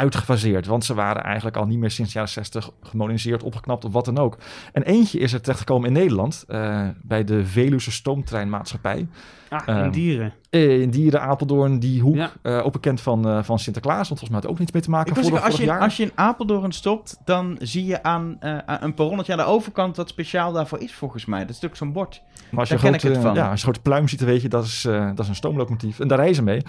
[0.00, 0.66] uitgefaseerd.
[0.66, 4.04] Want ze waren eigenlijk al niet meer sinds de jaren 60 gemoderniseerd, opgeknapt of wat
[4.04, 4.36] dan ook.
[4.72, 9.06] En eentje is er terechtgekomen in Nederland, eh, bij de Veluwse Stoomtreinmaatschappij.
[9.48, 10.32] Ah, Ehm, en dieren.
[10.50, 12.16] Eh, in Dieren, Apeldoorn, die hoek.
[12.16, 12.32] Ja.
[12.42, 14.82] Eh, ook bekend van, eh, van Sinterklaas, want volgens mij had het ook niets mee
[14.82, 15.80] te maken zeggen, als, je, jaar.
[15.80, 19.44] als je in Apeldoorn stopt, dan zie je aan, eh, aan een perronnetje aan de
[19.44, 21.38] overkant wat speciaal daarvoor is, volgens mij.
[21.38, 22.22] Dat is natuurlijk zo'n bord.
[22.50, 23.34] Maar als je daar een ken ik grote, het van.
[23.34, 25.28] Ja, als je een grote pluim ziet, dan weet je dat is, eh, dat is
[25.28, 26.00] een stoomlocomotief.
[26.00, 26.62] En daar reizen ze mee.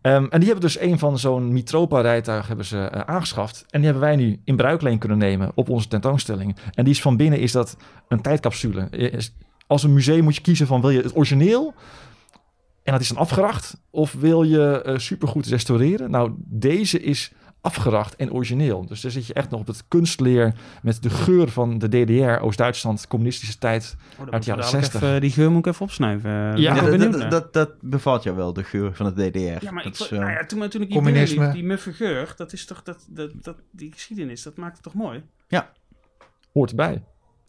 [0.00, 3.64] Ehm, en die hebben dus een van zo'n Mitropa-rijtuig hebben ze aangeschaft.
[3.70, 6.56] En die hebben wij nu in bruikleen kunnen nemen op onze tentoonstelling.
[6.74, 7.76] En die is van binnen is dat
[8.08, 8.88] een tijdcapsule.
[9.66, 11.74] Als een museum moet je kiezen van wil je het origineel
[12.84, 16.10] en dat is dan afgeracht of wil je eh, supergoed restaureren?
[16.10, 18.86] Nou, deze is afgeracht en origineel.
[18.86, 22.42] Dus daar zit je echt nog op het kunstleer met de geur van de DDR,
[22.44, 23.96] Oost-Duitsland, communistische tijd.
[24.12, 25.02] Oh, uit de jaren dadelijk 60.
[25.02, 26.30] even- die geur moet ik even opsnuiven.
[26.30, 29.16] Eh, Ja, Ja, dat, benieuwd dat, dat, dat bevalt jou wel, de geur van het
[29.16, 29.38] DDR.
[29.38, 31.92] Ja, maar dat ik, is, eh, nou ja, toen, toen ik hier binnenliep, die muffe
[31.92, 35.22] geur, dat is toch, dat, dat, dat, die geschiedenis, dat maakt het toch mooi?
[36.52, 37.02] hoort erbij.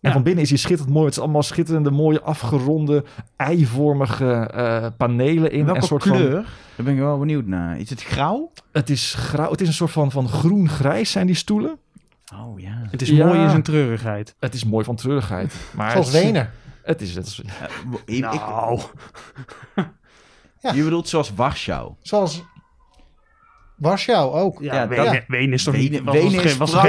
[0.06, 0.12] Ja.
[0.12, 1.06] En van binnen is hij schitterend mooi.
[1.06, 3.04] Het is allemaal schitterende, mooie, afgeronde,
[3.36, 5.66] eivormige eh, panelen in.
[5.66, 6.32] welke een soort kleur?
[6.32, 6.44] Van,
[6.76, 7.80] Daar ben ik wel benieuwd naar.
[7.80, 8.52] Is het grauw?
[8.72, 9.52] het is grauw.
[9.52, 11.78] Het is een soort van, van groen-grijs zijn die stoelen.
[12.36, 12.82] Oh ja.
[12.92, 13.26] Het is Ja.
[13.26, 14.36] mooi in zijn treurigheid.
[14.40, 15.56] Het is mooi van treurigheid.
[15.76, 16.52] Maar Zoals het, Wener.
[16.84, 17.42] Het is, het is,
[18.06, 18.80] Eh, Nou,
[20.62, 20.72] Ja.
[20.74, 21.94] Je bedoelt zoals Warschau.
[22.02, 22.44] Zoals
[23.76, 24.62] Warschau ook.
[24.62, 26.04] ja, Ja, Wenen, Wenen is toch Wenen- niet...
[26.04, 26.84] Was, Wenen was, was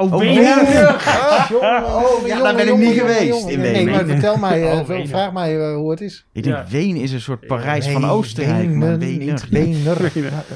[0.00, 0.22] Oh, Oh.
[1.50, 5.06] Jongen, oh, Ja, daar ben ik niet geweest in Nee, maar vertel mij, eh, Oh,
[5.06, 6.26] vraag mij eh, hoe het is.
[6.32, 6.64] Ik denk, Ja.
[6.70, 8.68] Wenen is een soort Parijs van Oostenrijk.
[8.70, 9.26] maar Wenen, Wenen.
[9.26, 9.48] niet
[9.84, 9.96] Wener.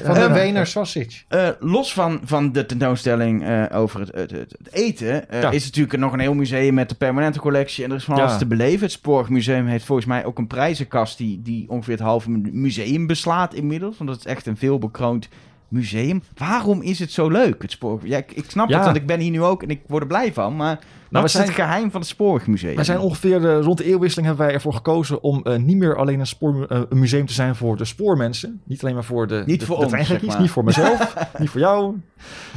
[0.03, 1.23] Van de Wener sausage.
[1.27, 5.51] Eh, los van, van de tentoonstelling eh, over het, het, het, het eten, eh, Ja.
[5.51, 7.83] is natuurlijk nog een heel museum met de permanente collectie.
[7.83, 8.23] En er is van Ja.
[8.23, 8.81] alles te beleven.
[8.81, 13.07] Het Spoorwegmuseum heeft volgens mij ook een prijzenkast die, die ongeveer het halve mu- museum
[13.07, 13.97] beslaat inmiddels.
[13.97, 15.27] Want dat is echt een veelbekroond
[15.67, 16.21] museum.
[16.37, 18.09] Waarom is het zo leuk, het Spoorweg?
[18.09, 18.75] Ja, ik, ik snap Ja.
[18.75, 20.55] het, want ik ben hier nu ook en ik word er blij van.
[20.55, 22.75] Maar wat we is zijn- het geheim van het Spoorwegmuseum?
[22.75, 25.95] wij zijn ongeveer eh, rond de eeuwwisseling hebben wij ervoor gekozen om eh, niet meer
[25.97, 28.61] alleen een, spoor, eh, een museum te zijn voor de spoormensen.
[28.63, 30.41] Niet alleen maar voor de, Niet de, voor de ons, treingekkies, zeg maar.
[30.41, 31.95] niet voor mezelf, niet voor jou,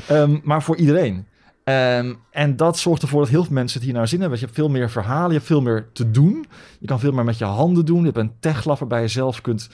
[0.08, 1.26] ehm, maar voor iedereen.
[1.64, 4.38] Ehm, en dat zorgt ervoor dat heel veel mensen het hier naar zin hebben.
[4.38, 6.46] Want je hebt veel meer verhalen, je hebt veel meer te doen.
[6.80, 7.98] Je kan veel meer met je handen doen.
[7.98, 9.68] Je hebt een techlab waarbij je zelf kunt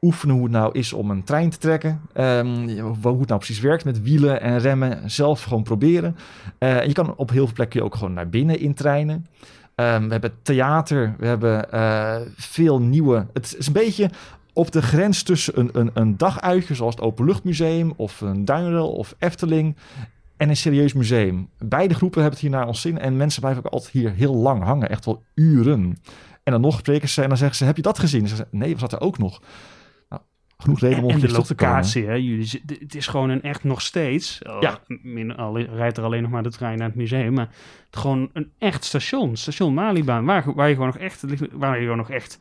[0.00, 2.00] oefenen hoe het nou is om een trein te trekken.
[2.12, 5.10] Ehm, hoe het nou precies werkt met wielen en remmen.
[5.10, 6.16] Zelf gewoon proberen.
[6.58, 9.26] Eh, je kan op heel veel plekken ook gewoon naar binnen in treinen.
[9.74, 13.26] Ehm, we hebben theater, we hebben eh, veel nieuwe...
[13.32, 14.10] Het is een beetje
[14.52, 16.74] op de grens tussen een, een, een daguitje...
[16.74, 19.76] zoals het Openluchtmuseum of een Duinrel of Efteling...
[20.36, 21.48] en een serieus museum.
[21.58, 22.98] Beide groepen hebben het hier naar ons zin...
[22.98, 24.90] en mensen blijven ook altijd hier heel lang hangen.
[24.90, 25.98] Echt wel uren.
[26.42, 27.64] En dan nog spreken ze en dan zeggen ze...
[27.64, 28.22] heb je dat gezien?
[28.22, 29.40] En ze zeggen, nee, we zaten ook nog.
[30.62, 32.12] Genoeg reden om En, de terug te locatie, hè.
[32.12, 34.42] Jullie, het is gewoon een echt nog steeds...
[34.42, 34.78] eh, Ja.
[35.02, 37.48] min- al, rijdt er alleen nog maar de trein naar het museum, maar
[37.90, 39.36] het gewoon een echt station.
[39.36, 41.24] Station Malibaan, waar, waar je gewoon nog echt...
[41.52, 42.38] Waar je gewoon nog echt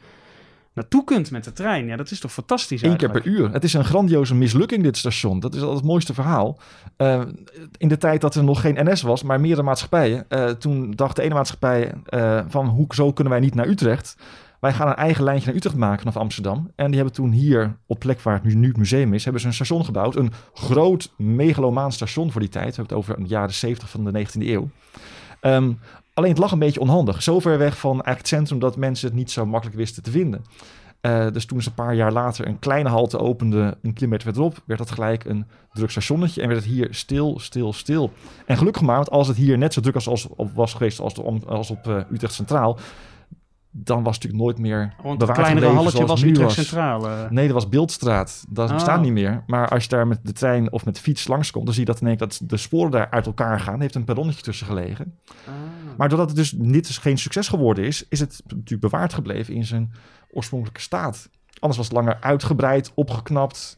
[0.73, 1.85] naartoe kunt met de trein.
[1.87, 3.51] Ja, dat is toch fantastisch Eén keer per uur.
[3.51, 5.39] Het is een grandioze mislukking, dit station.
[5.39, 6.59] Dat is al het mooiste verhaal.
[6.95, 7.21] Eh,
[7.77, 10.25] in de tijd dat er nog geen NS was, maar meerdere maatschappijen.
[10.29, 14.17] eh, toen dacht de ene maatschappij eh, van, hoe zo kunnen wij niet naar Utrecht?
[14.59, 16.71] Wij gaan een eigen lijntje naar Utrecht maken vanaf Amsterdam.
[16.75, 19.47] En die hebben toen hier, op plek waar het nu, het museum is, hebben ze
[19.47, 20.15] een station gebouwd.
[20.15, 22.75] Een groot megalomaan station voor die tijd.
[22.75, 24.69] We hebben het over de jaren 70 van de 19e eeuw.
[25.41, 25.71] Ehm,
[26.13, 27.23] alleen het lag een beetje onhandig.
[27.23, 30.45] Zo ver weg van het centrum dat mensen het niet zo makkelijk wisten te vinden.
[31.01, 34.61] Eh, dus toen ze een paar jaar later een kleine halte opende, een kilometer verderop,
[34.65, 38.11] werd dat gelijk een druk stationnetje en werd het hier stil, stil, stil.
[38.45, 41.45] En gelukkig maar, want als het hier net zo druk was, als, was geweest als,
[41.45, 42.77] als op eh, Utrecht Centraal,
[43.83, 46.51] dan was het natuurlijk nooit meer Want het kleinere halletje was Utrecht.
[46.51, 47.09] Centraal.
[47.09, 47.29] eh.
[47.29, 48.45] Nee, dat was Beeldstraat.
[48.49, 48.73] Dat Oh.
[48.73, 49.43] bestaat niet meer.
[49.47, 51.91] Maar als je daar met de trein of met de fiets langskomt, dan zie je
[51.91, 53.73] dat in één keer dat de sporen daar uit elkaar gaan.
[53.75, 55.17] Er heeft een perronnetje tussen gelegen.
[55.27, 55.53] Ah.
[55.97, 59.53] Maar doordat het dus niet dus geen succes geworden is, is het natuurlijk bewaard gebleven
[59.53, 59.91] in zijn
[60.31, 61.29] oorspronkelijke staat.
[61.59, 63.77] Anders was het langer uitgebreid, opgeknapt,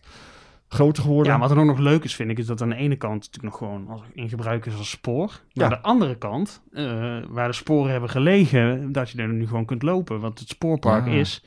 [0.69, 1.33] groter geworden.
[1.33, 3.13] Ja, wat er ook nog leuk is, vind ik, is dat aan de ene kant
[3.13, 5.25] natuurlijk nog gewoon als, in gebruik is als spoor.
[5.27, 5.63] Maar Ja.
[5.63, 6.83] aan de andere kant, eh,
[7.29, 10.19] waar de sporen hebben gelegen, dat je er nu gewoon kunt lopen.
[10.19, 11.13] Want het spoorpark Ah.
[11.13, 11.43] is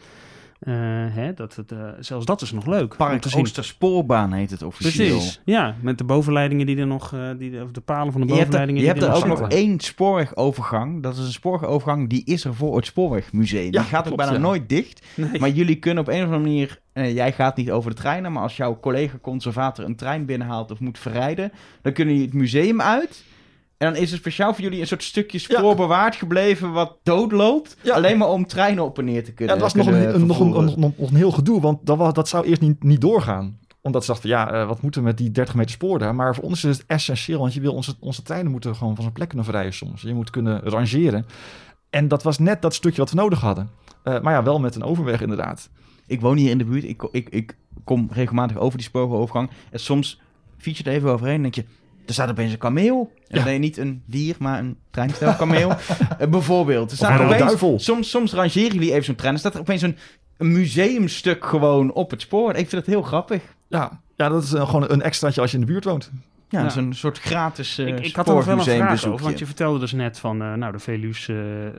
[0.63, 0.75] Eh,
[1.15, 2.97] hè, dat het, eh, zelfs dat is nog leuk.
[2.97, 3.25] Park.
[3.37, 5.17] Oosterspoorbaan heet het officieel.
[5.17, 5.75] Precies, ja.
[5.81, 8.55] Met de bovenleidingen die er nog, eh, die, of de palen van de Je hebt
[8.55, 11.03] er, bovenleidingen je hebt er er ook nog één spoorwegovergang.
[11.03, 13.65] Dat is een spoorwegovergang die is er voor het Spoorwegmuseum.
[13.65, 14.39] Ja, die gaat ook bijna ja.
[14.39, 15.07] nooit dicht.
[15.15, 15.41] Nee.
[15.41, 16.81] Maar jullie kunnen op een of andere manier...
[17.15, 20.99] jij gaat niet over de treinen, maar als jouw collega-conservator een trein binnenhaalt of moet
[20.99, 21.53] verrijden...
[21.83, 23.25] dan kunnen jullie het museum uit...
[23.83, 25.75] En dan is er speciaal voor jullie een soort stukje spoor Ja.
[25.75, 27.77] bewaard gebleven wat doodloopt.
[27.83, 27.95] Ja.
[27.95, 30.27] Alleen maar om treinen op en neer te Ja, kunnen dat was nog een, een,
[30.27, 33.59] nog, een, een heel gedoe, want dat, was, dat zou eerst niet, niet doorgaan.
[33.81, 36.15] Omdat ze dachten, van, ja, eh, wat moeten we met die 30 meter spoor daar?
[36.15, 39.03] Maar voor ons is het essentieel, want je wil onze, onze treinen moeten gewoon van
[39.03, 40.03] zijn plek kunnen verrijden soms.
[40.03, 41.27] Je moet kunnen rangeren.
[41.91, 43.71] En dat was net dat stukje wat we nodig hadden.
[44.03, 45.69] Eh, maar ja, wel met een overweg inderdaad.
[46.07, 46.85] Ik woon hier in de buurt.
[46.85, 49.51] Ik, ik, ik kom regelmatig over die spoorwegovergang.
[49.71, 50.21] En soms
[50.59, 51.65] fiets je er even overheen en denk je...
[52.07, 53.13] Er staat opeens een kameel.
[53.29, 53.45] Ja.
[53.45, 55.73] nee, niet een dier, maar een treinstel kameel.
[56.19, 56.91] Eh, bijvoorbeeld.
[56.91, 57.79] Er staat opeens, duivel.
[57.79, 59.33] Soms, soms rangeren jullie even zo'n trein.
[59.35, 59.97] Er staat er opeens een,
[60.37, 62.51] een museumstuk gewoon op het spoor.
[62.51, 63.43] Ik vind het heel grappig.
[63.69, 66.11] Ja, ja dat is eh, gewoon een extraatje als je in de buurt woont.
[66.61, 69.25] Ja, is een soort gratis uh, ik, ik had er nog wel een vraag over,
[69.25, 71.37] want je vertelde dus net van, eh, nou, de Veluws eh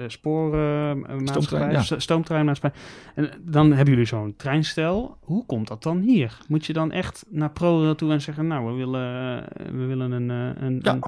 [0.08, 2.00] spoormaatschappij, Stoomtrein, ja.
[2.00, 2.80] stoomtreinmaatschappij.
[3.16, 5.18] En dan hebben jullie zo'n treinstel.
[5.22, 6.38] Hoe komt dat dan hier?
[6.48, 9.44] Moet je dan echt naar ProRail toe en zeggen, nou, we willen,
[9.80, 10.30] we willen een...
[10.30, 10.92] een, Ja.
[10.94, 11.04] een-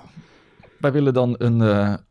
[0.79, 1.59] Wij willen dan een,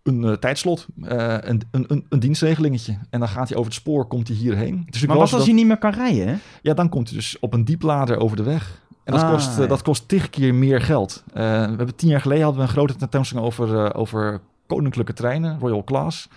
[0.02, 2.98] een tijdslot, een, een, een, dienstregelingetje.
[3.10, 4.86] En dan gaat hij over het spoor, komt hij hierheen.
[4.90, 6.28] Dus ik Maar was wat als dat- je niet meer kan rijden?
[6.28, 6.34] hè?
[6.62, 8.82] Ja, dan komt hij dus op een dieplader over de weg.
[9.04, 9.66] En dat, Ah, kost, eh, ja.
[9.66, 11.24] dat kost tig keer meer geld.
[11.26, 15.12] Eh, we hebben tien jaar geleden hadden we een grote tentoonstelling over, eh, over koninklijke
[15.12, 16.28] treinen, Royal Class.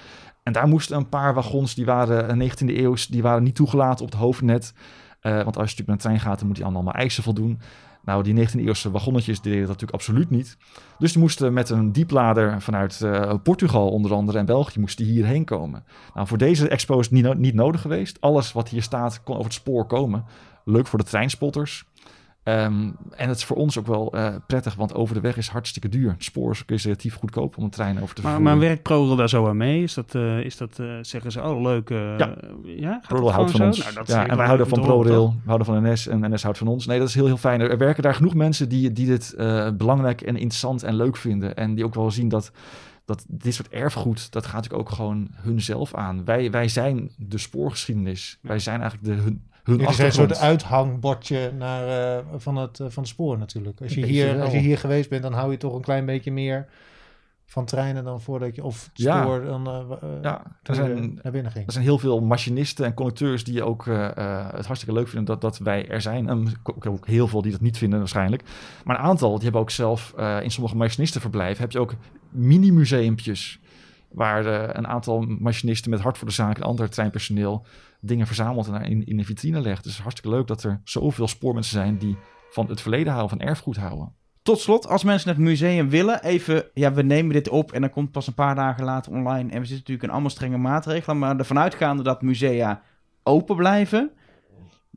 [0.43, 4.05] En daar moesten een paar wagons, die waren eh, 19e eeuws, die waren niet toegelaten
[4.05, 4.73] op het hoofdnet.
[5.21, 7.59] Want als je natuurlijk met een trein gaat, dan moet die allemaal eisen voldoen.
[8.03, 10.57] Nou, die 19e eeuwse wagonnetjes deden dat natuurlijk absoluut niet.
[10.99, 13.05] Dus die moesten met een dieplader vanuit
[13.43, 15.83] Portugal onder andere en België moesten die hierheen komen.
[16.13, 18.21] Nou, voor deze expo is het niet, no- niet nodig geweest.
[18.21, 20.25] Alles wat hier staat kon over het spoor komen.
[20.65, 21.85] Leuk voor de treinspotters.
[22.47, 25.47] Ehm, en het is voor ons ook wel eh, prettig, want over de weg is
[25.47, 26.11] hartstikke duur.
[26.11, 28.57] Het spoor is, relatief goedkoop om een trein over te maar, vervoeren.
[28.57, 29.83] maar werkt ProRail daar zo aan mee?
[29.83, 31.89] Is dat, eh, is dat eh, zeggen ze, oh leuk.
[31.89, 32.35] Ja.
[32.63, 33.77] ja ProRail houdt van gewoon ons.
[33.77, 33.83] zo?
[33.83, 36.57] Nou, dat ja, en wij houden van ProRail, we houden van NS en NS houdt
[36.57, 36.85] van ons.
[36.85, 37.61] Nee, dat is heel, heel fijn.
[37.61, 39.35] Er werken daar genoeg mensen die, die dit
[39.77, 41.55] belangrijk en interessant en leuk vinden.
[41.55, 42.51] En die ook wel zien dat,
[43.05, 46.25] dat dit soort erfgoed, dat gaat natuurlijk ook gewoon hunzelf aan.
[46.25, 48.37] Wij, wij zijn de spoorgeschiedenis.
[48.41, 52.79] Wij zijn eigenlijk de, hun, hun Dit is een soort uithangbordje naar, eh, van, het,
[52.79, 53.81] eh, van het spoor natuurlijk.
[53.81, 54.43] Als je, hier, wel.
[54.43, 56.67] als je hier geweest bent, dan hou je toch een klein beetje meer
[57.47, 58.63] van treinen dan voordat je...
[58.63, 59.21] Of het Ja.
[59.21, 61.65] spoor dan eh, Ja, er zijn, naar binnen ging.
[61.65, 65.25] Er zijn heel veel machinisten en conducteurs die ook eh, eh, het hartstikke leuk vinden
[65.25, 66.29] dat, dat wij er zijn.
[66.29, 68.43] En ik heb ook heel veel die dat niet vinden waarschijnlijk.
[68.83, 71.95] Maar een aantal, die hebben ook zelf eh, in sommige machinistenverblijven heb je ook
[72.29, 73.59] mini-museumpjes.
[74.17, 77.65] Waar eh, een aantal machinisten met hart voor de zaak en ander treinpersoneel
[77.99, 79.83] dingen verzamelt en in, in een vitrine legt.
[79.83, 82.17] Dus hartstikke leuk dat er zoveel spoormensen zijn die
[82.49, 84.13] van het verleden houden, van erfgoed houden.
[84.41, 87.89] Tot slot, als mensen het museum willen, even, ja, we nemen dit op en dan
[87.89, 89.51] komt pas een paar dagen later online.
[89.51, 92.81] En we zitten natuurlijk in allemaal strenge maatregelen, maar ervan uitgaande dat musea
[93.23, 94.11] open blijven,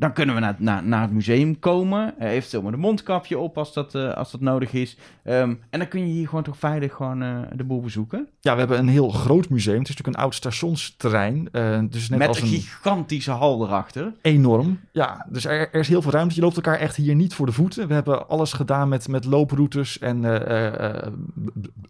[0.00, 2.18] dan kunnen we naar, naar, naar het museum komen.
[2.18, 4.96] Eh, eventueel met een mondkapje op als dat, eh, als dat nodig is.
[5.22, 8.28] Ehm, en dan kun je hier gewoon toch veilig gewoon eh, de boel bezoeken.
[8.40, 9.78] Ja, we hebben een heel groot museum.
[9.78, 11.48] Het is natuurlijk een oud stationsterrein.
[11.90, 14.12] dus net met als een gigantische hal erachter.
[14.22, 14.80] Enorm.
[14.92, 16.34] Ja, dus er, er is heel veel ruimte.
[16.34, 17.88] Je loopt elkaar echt hier niet voor de voeten.
[17.88, 21.20] We hebben alles gedaan met, met looproutes en be-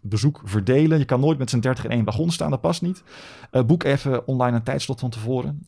[0.00, 0.98] bezoek verdelen.
[0.98, 3.02] Je kan nooit met z'n 30 in één wagon staan, dat past niet.
[3.66, 5.62] Boek even online een tijdslot van tevoren.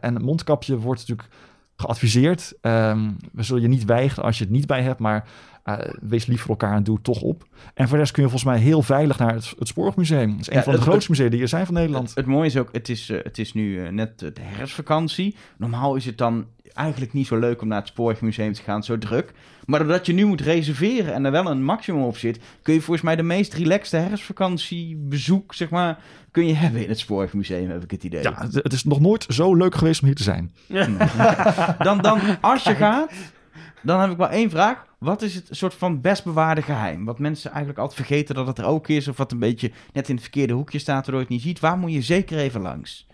[0.00, 1.28] En een mondkapje wordt natuurlijk
[1.76, 2.52] geadviseerd.
[2.60, 5.28] Ehm, we zullen je niet weigeren als je het niet bij hebt, maar
[5.66, 7.46] eh, wees lief voor elkaar en doe het toch op.
[7.74, 10.30] En voor de rest kun je volgens mij heel veilig naar het, het Spoorwegmuseum.
[10.30, 12.08] Dat is een Ja, van de grootste musea die er zijn van Nederland.
[12.08, 15.36] Het, het mooie is ook, het is, eh, het is nu eh, net de herfstvakantie.
[15.56, 18.98] Normaal is het dan eigenlijk niet zo leuk om naar het Spoorwegmuseum te gaan, zo
[18.98, 19.32] druk.
[19.64, 22.80] Maar doordat je nu moet reserveren en er wel een maximum op zit, kun je
[22.80, 25.98] volgens mij de meest relaxte herfstvakantiebezoek, zeg maar,
[26.30, 28.22] kun je hebben in het Spoorwegmuseum, heb ik het idee.
[28.22, 30.52] Ja, het, het is nog nooit zo leuk geweest om hier te zijn.
[31.78, 33.12] Dan, dan, als je gaat,
[33.86, 34.86] dan heb ik wel één vraag.
[34.98, 37.04] Wat is het soort van best bewaarde geheim?
[37.04, 40.08] Wat mensen eigenlijk altijd vergeten dat het er ook is, of wat een beetje net
[40.08, 41.60] in het verkeerde hoekje staat, waardoor je het niet ziet.
[41.60, 43.06] Waar moet je zeker even langs?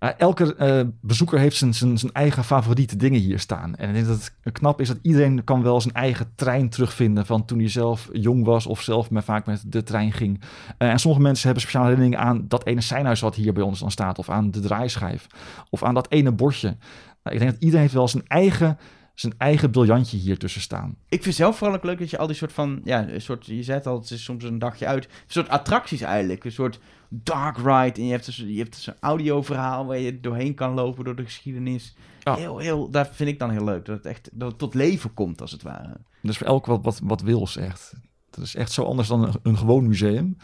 [0.00, 3.76] Uh, elke uh, bezoeker heeft zijn, zijn, zijn eigen favoriete dingen hier staan.
[3.76, 7.26] En ik denk dat het knap is dat iedereen kan wel zijn eigen trein terugvinden
[7.26, 10.40] van toen hij zelf jong was of zelf maar vaak met de trein ging.
[10.78, 13.80] Uh, en sommige mensen hebben speciale herinneringen aan dat ene seinhuis wat hier bij ons
[13.80, 15.26] dan staat, of aan de draaischijf,
[15.70, 16.76] of aan dat ene bordje.
[17.22, 18.78] Nou, ik denk dat iedereen heeft wel zijn eigen
[19.20, 20.96] zijn eigen briljantje hier tussen staan.
[21.08, 23.46] Ik vind zelf vooral ook leuk dat je al die soort van, ja, een soort,
[23.46, 26.80] je zet al, het is soms een dagje uit, een soort attracties eigenlijk, een soort
[27.08, 30.74] dark ride en je hebt dus, je hebt dus een audioverhaal waar je doorheen kan
[30.74, 31.96] lopen door de geschiedenis.
[32.22, 32.34] Ja.
[32.34, 35.14] Heel, heel, dat vind ik dan heel leuk, dat het echt dat het tot leven
[35.14, 35.96] komt als het ware.
[36.22, 37.92] Dus voor elk wat, wat, wat wils echt.
[38.30, 40.36] Dat is echt zo anders dan een, een gewoon museum.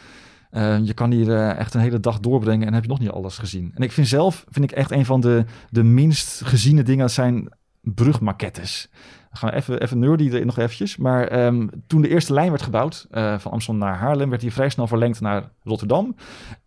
[0.49, 3.09] Eh, je kan hier eh, echt een hele dag doorbrengen en heb je nog niet
[3.09, 3.71] alles gezien.
[3.75, 7.49] En ik vind zelf, vind ik echt een van de, de minst geziene dingen zijn
[7.85, 8.89] brugmaquettes.
[9.31, 10.97] Gaan we even, even nerdy er nog eventjes.
[10.97, 14.53] Maar ehm, toen de eerste lijn werd gebouwd, eh, van Amsterdam naar Haarlem, werd die
[14.53, 16.15] vrij snel verlengd naar Rotterdam.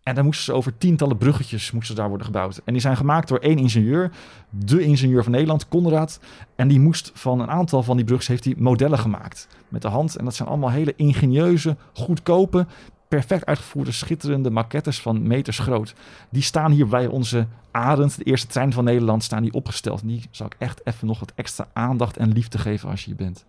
[0.03, 2.61] En dan moesten ze over tientallen bruggetjes moesten daar worden gebouwd.
[2.65, 4.11] En die zijn gemaakt door één ingenieur,
[4.49, 6.19] de ingenieur van Nederland, Conrad.
[6.55, 9.87] En die moest van een aantal van die bruggetjes heeft hij modellen gemaakt met de
[9.87, 10.15] hand.
[10.15, 12.65] En dat zijn allemaal hele ingenieuze, goedkope,
[13.09, 15.93] perfect uitgevoerde, schitterende maquettes van meters groot.
[16.29, 20.01] Die staan hier bij onze Arend, de eerste trein van Nederland, staan die opgesteld.
[20.01, 23.05] En die zou ik echt even nog wat extra aandacht en liefde geven als je
[23.05, 23.45] hier bent.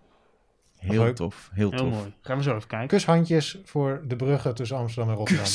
[0.77, 1.15] Heel Leuk.
[1.15, 1.89] tof, heel Heel tof.
[1.89, 2.13] mooi.
[2.21, 2.87] Gaan we zo even kijken.
[2.87, 5.45] Kushandjes voor de bruggen tussen Amsterdam en Rotterdam.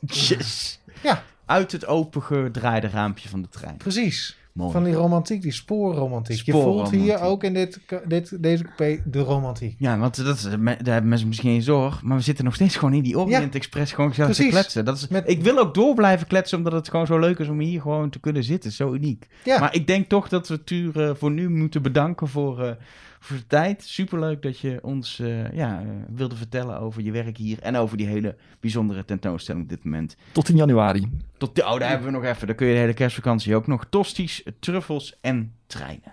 [0.00, 0.80] Yes.
[1.02, 1.22] Ja.
[1.46, 3.76] Uit het opengedraaide raampje van de trein.
[3.76, 4.38] Precies.
[4.54, 4.72] Mooi.
[4.72, 6.42] Van die romantiek, die spoorromantiek.
[6.46, 9.74] Je voelt hier ook in dit, dit, deze coupé de romantiek.
[9.78, 12.02] Ja, want dat is, daar hebben mensen misschien geen zorg.
[12.02, 13.58] Maar we zitten nog steeds gewoon in die Orient Ja.
[13.58, 14.84] Express gewoon gezellig te kletsen.
[14.84, 17.48] Dat is, Met- Ik wil ook door blijven kletsen, omdat het gewoon zo leuk is
[17.48, 18.72] om hier gewoon te kunnen zitten.
[18.72, 19.26] Zo uniek.
[19.44, 19.58] Ja.
[19.60, 22.72] Maar ik denk toch dat we Tuur eh, voor nu moeten bedanken voor, eh,
[23.24, 23.82] voor de tijd.
[23.82, 27.58] Superleuk dat je ons eh, ja, eh, wilde vertellen over je werk hier.
[27.60, 30.16] En over die hele bijzondere tentoonstelling op dit moment.
[30.32, 31.10] Tot 10 januari.
[31.38, 32.46] Tot, oh, daar hebben we nog even.
[32.46, 33.86] Dan kun je de hele kerstvakantie ook nog.
[33.90, 36.12] Tosties, truffels en treinen.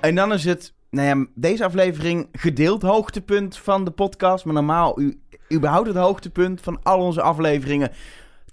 [0.00, 4.44] En dan is het, nou ja, deze aflevering gedeeld hoogtepunt van de podcast.
[4.44, 5.20] Maar normaal, u,
[5.52, 7.90] überhaupt het hoogtepunt van al onze afleveringen.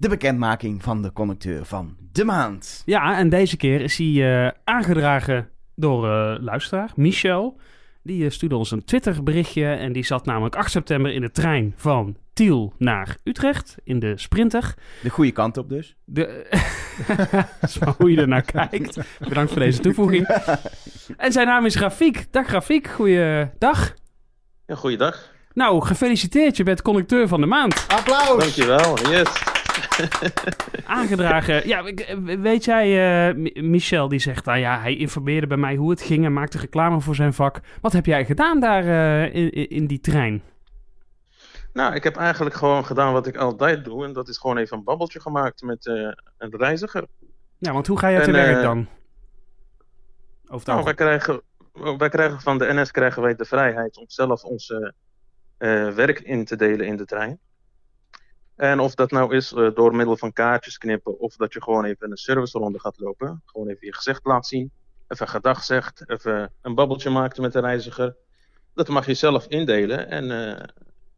[0.03, 2.81] De bekendmaking van de conducteur van de maand.
[2.85, 7.59] Ja, en deze keer is hij eh, aangedragen door eh, luisteraar Michel.
[8.01, 11.31] Die eh, stuurde ons een Twitter berichtje en die zat namelijk 8 september in de
[11.31, 14.73] trein van Tiel naar Utrecht in de Sprinter.
[15.01, 15.95] De goede kant op dus.
[16.05, 16.47] De...
[17.61, 18.99] Dat is maar hoe je ernaar kijkt.
[19.19, 20.27] Bedankt voor deze toevoeging.
[21.17, 22.27] En zijn naam is Grafiek.
[22.31, 23.93] Dag Grafiek, goeiedag.
[24.65, 25.31] Ja, goeiedag.
[25.53, 27.85] Nou, gefeliciteerd, je bent conducteur van de maand.
[27.87, 28.39] Applaus!
[28.39, 29.09] Dankjewel.
[29.09, 29.52] Yes.
[30.85, 31.67] Aangedragen.
[31.67, 35.75] Ja, ik- weet jij, eh, Mi- Michel die zegt, nou ja, hij informeerde bij mij
[35.75, 37.59] hoe het ging en maakte reclame voor zijn vak.
[37.81, 40.43] Wat heb jij gedaan daar eh, in, in- die trein?
[41.73, 44.05] Nou, ik heb eigenlijk gewoon gedaan wat ik altijd doe.
[44.05, 45.93] En dat is gewoon even een babbeltje gemaakt met eh,
[46.37, 47.05] een reiziger.
[47.57, 48.87] Ja, want hoe ga jij te werk eh, dan?
[50.47, 51.41] Over Nou, wij krijgen,
[51.97, 54.87] wij krijgen van de NS krijgen wij de vrijheid om zelf eh,
[55.87, 57.39] eh, werk in te delen in de trein.
[58.63, 61.85] En of dat nou is eh, door middel van kaartjes knippen, of dat je gewoon
[61.85, 63.41] even een serviceronde gaat lopen.
[63.45, 64.71] Gewoon even je gezicht laat zien.
[65.07, 68.15] Even gedag zegt, even een babbeltje maakt met de reiziger.
[68.73, 70.09] Dat mag je zelf indelen.
[70.09, 70.63] En eh,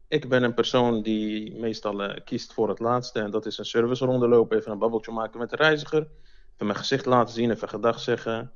[0.08, 3.20] ik ben een persoon die meestal eh, kiest voor het laatste.
[3.20, 6.00] En dat is een serviceronde lopen, even een babbeltje maken met de reiziger.
[6.54, 8.52] Even mijn gezicht laten zien, even gedag zeggen.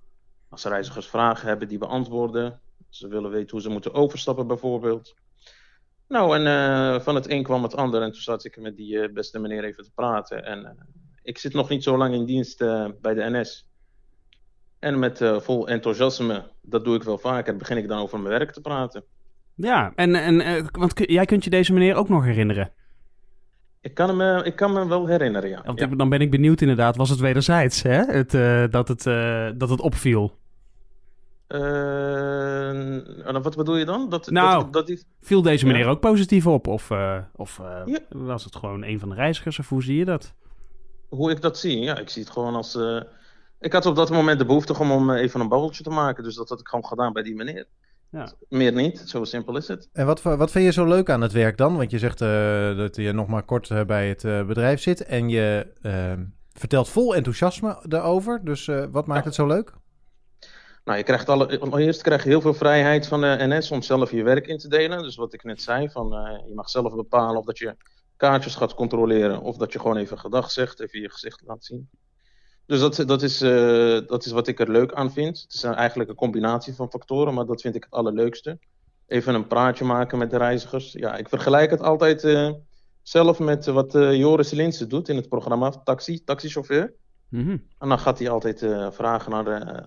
[0.48, 2.60] Als reizigers vragen hebben, die beantwoorden.
[2.88, 5.14] Ze willen weten hoe ze moeten overstappen, bijvoorbeeld.
[6.10, 8.02] Nou, en eh, van het een kwam het ander.
[8.02, 10.44] En toen zat ik met die eh, beste meneer even te praten.
[10.44, 10.70] En eh,
[11.22, 13.68] ik zit nog niet zo lang in dienst eh, bij de NS.
[14.78, 18.38] En met eh, vol enthousiasme, dat doe ik wel vaker, begin ik dan over mijn
[18.38, 19.04] werk te praten.
[19.54, 22.72] Ja, en, en eh, want jij kunt je deze meneer ook nog herinneren.
[23.80, 25.62] Ik kan, me, ik kan me wel herinneren, ja.
[25.64, 25.86] Want ja.
[25.86, 28.04] dan ben ik benieuwd inderdaad, was het wederzijds, hè?
[28.04, 30.38] Het, eh, dat, het, eh, dat het opviel.
[31.50, 34.08] Eh, en wat bedoel je dan?
[34.08, 34.62] Dat, Nou.
[34.62, 35.72] dat, dat die, Viel deze Ja.
[35.72, 36.66] meneer ook positief op?
[36.66, 37.98] Of, eh, of eh, Ja.
[38.08, 39.58] was het gewoon een van de reizigers?
[39.58, 40.32] Of hoe zie je dat?
[41.08, 42.74] hoe ik dat zie, ja, ik zie het gewoon als.
[42.76, 43.00] eh,
[43.60, 46.24] ik had op dat moment de behoefte om, om even een babbeltje te maken.
[46.24, 47.66] Dus dat had ik gewoon gedaan bij die meneer.
[48.10, 48.32] Ja.
[48.48, 49.88] Meer niet, zo simpel is het.
[49.92, 51.76] En wat, wat vind je zo leuk aan het werk dan?
[51.76, 55.28] Want je zegt eh, dat je nog maar kort bij het eh, bedrijf zit en
[55.28, 55.66] je
[56.52, 58.40] vertelt vol enthousiasme daarover.
[58.44, 59.72] Dus eh, wat maakt het zo leuk?
[60.84, 64.10] Nou, je krijgt alle, allereerst krijg je heel veel vrijheid van de NS om zelf
[64.10, 65.02] je werk in te delen.
[65.02, 67.76] Dus wat ik net zei, van, eh, je mag zelf bepalen of dat je
[68.16, 71.88] kaartjes gaat controleren of dat je gewoon even gedag zegt, even je gezicht laat zien.
[72.66, 75.40] Dus dat, dat, is, eh, dat is wat ik er leuk aan vind.
[75.40, 78.58] Het is een- eigenlijk een combinatie van factoren, maar dat vind ik het allerleukste.
[79.06, 80.92] Even een praatje maken met de reizigers.
[80.92, 82.50] Ja, ik vergelijk het altijd eh,
[83.02, 86.94] zelf met wat eh, Joris Linsen doet in het programma Taxi, taxichauffeur.
[87.28, 87.56] Mhm.
[87.78, 89.86] En dan gaat hij altijd eh, vragen naar de,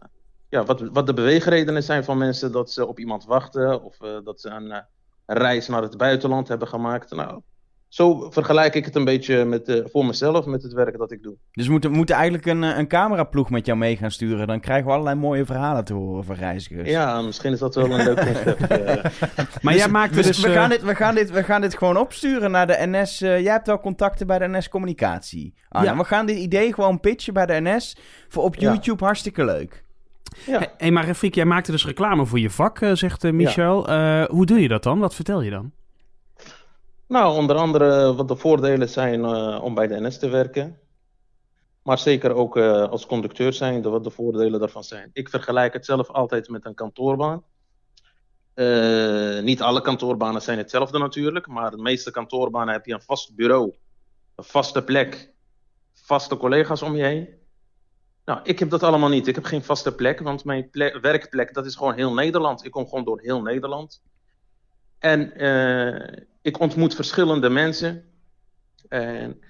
[0.54, 4.10] ja, wat, wat de beweegredenen zijn van mensen dat ze op iemand wachten of eh,
[4.24, 4.80] dat ze een, eh,
[5.26, 7.12] reis naar het buitenland hebben gemaakt.
[7.12, 7.42] Nou,
[7.88, 11.24] zo vergelijk ik het een beetje met, eh, voor mezelf met het werk dat ik
[11.24, 11.36] doe.
[11.52, 14.48] Dus we moeten, we moeten eigenlijk een, een cameraploeg met jou mee gaan sturen.
[14.48, 16.90] Dan krijgen we allerlei mooie verhalen te horen van reizigers.
[16.90, 19.64] Ja, misschien is dat wel een leuk concept.
[19.64, 20.40] Maar jij maakte Dus, dus...
[20.40, 23.22] we, gaan dit, we, gaan dit, we gaan dit gewoon opsturen naar de NS.
[23.22, 25.54] eh, jij hebt wel contacten bij de NS Communicatie.
[25.70, 25.94] Arjan.
[25.94, 26.00] Ja.
[26.00, 27.98] We gaan dit idee gewoon pitchen bij de NS.
[28.28, 28.72] Voor op Ja.
[28.72, 29.83] YouTube hartstikke leuk.
[30.46, 30.74] Ja.
[30.78, 33.88] Hey, maar Rafik, jij maakte dus reclame voor je vak, eh, zegt eh, Michel.
[33.88, 35.00] Eh, hoe doe je dat dan?
[35.00, 35.72] Wat vertel je dan?
[37.08, 39.26] Nou, onder andere wat de voordelen zijn
[39.62, 40.78] om bij de NS te werken.
[41.84, 45.10] Maar zeker ook als conducteur zijn, de, wat de voordelen daarvan zijn.
[45.14, 47.44] Ik vergelijk het zelf altijd met een kantoorbaan.
[49.44, 53.74] Niet alle kantoorbanen zijn hetzelfde natuurlijk, maar de meeste kantoorbanen heb je een vast bureau,
[54.36, 55.34] een vaste plek,
[55.94, 57.30] vaste collega's om je heen.
[58.26, 59.28] Nou, ik heb dat allemaal niet.
[59.28, 62.66] Ik heb geen vaste plek, want mijn ple- werkplek dat is gewoon heel Nederland.
[62.66, 64.02] Ik kom gewoon door heel Nederland.
[65.00, 68.04] En eh, ik ontmoet verschillende mensen.
[68.90, 69.42] En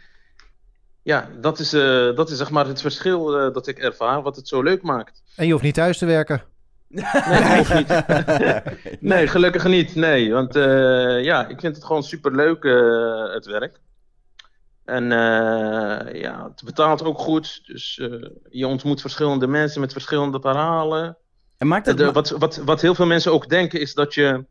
[1.01, 4.35] ja, dat is, eh, dat is zeg maar het verschil eh, dat ik ervaar, wat
[4.35, 5.23] het zo leuk maakt.
[5.35, 6.41] En je hoeft niet thuis te werken.
[6.87, 8.99] Nee, hoeft niet.
[8.99, 9.95] nee, gelukkig niet.
[9.95, 10.53] Nee, want
[11.23, 12.63] ja, ik vind het gewoon superleuk,
[13.33, 13.79] het werk.
[14.85, 17.61] En eh, ja, het betaalt ook goed.
[17.65, 21.17] Dus eh, je ontmoet verschillende mensen met verschillende verhalen.
[21.57, 21.97] En maakt het...
[21.97, 24.45] De- wat, wat, wat heel veel mensen ook denken is dat, je,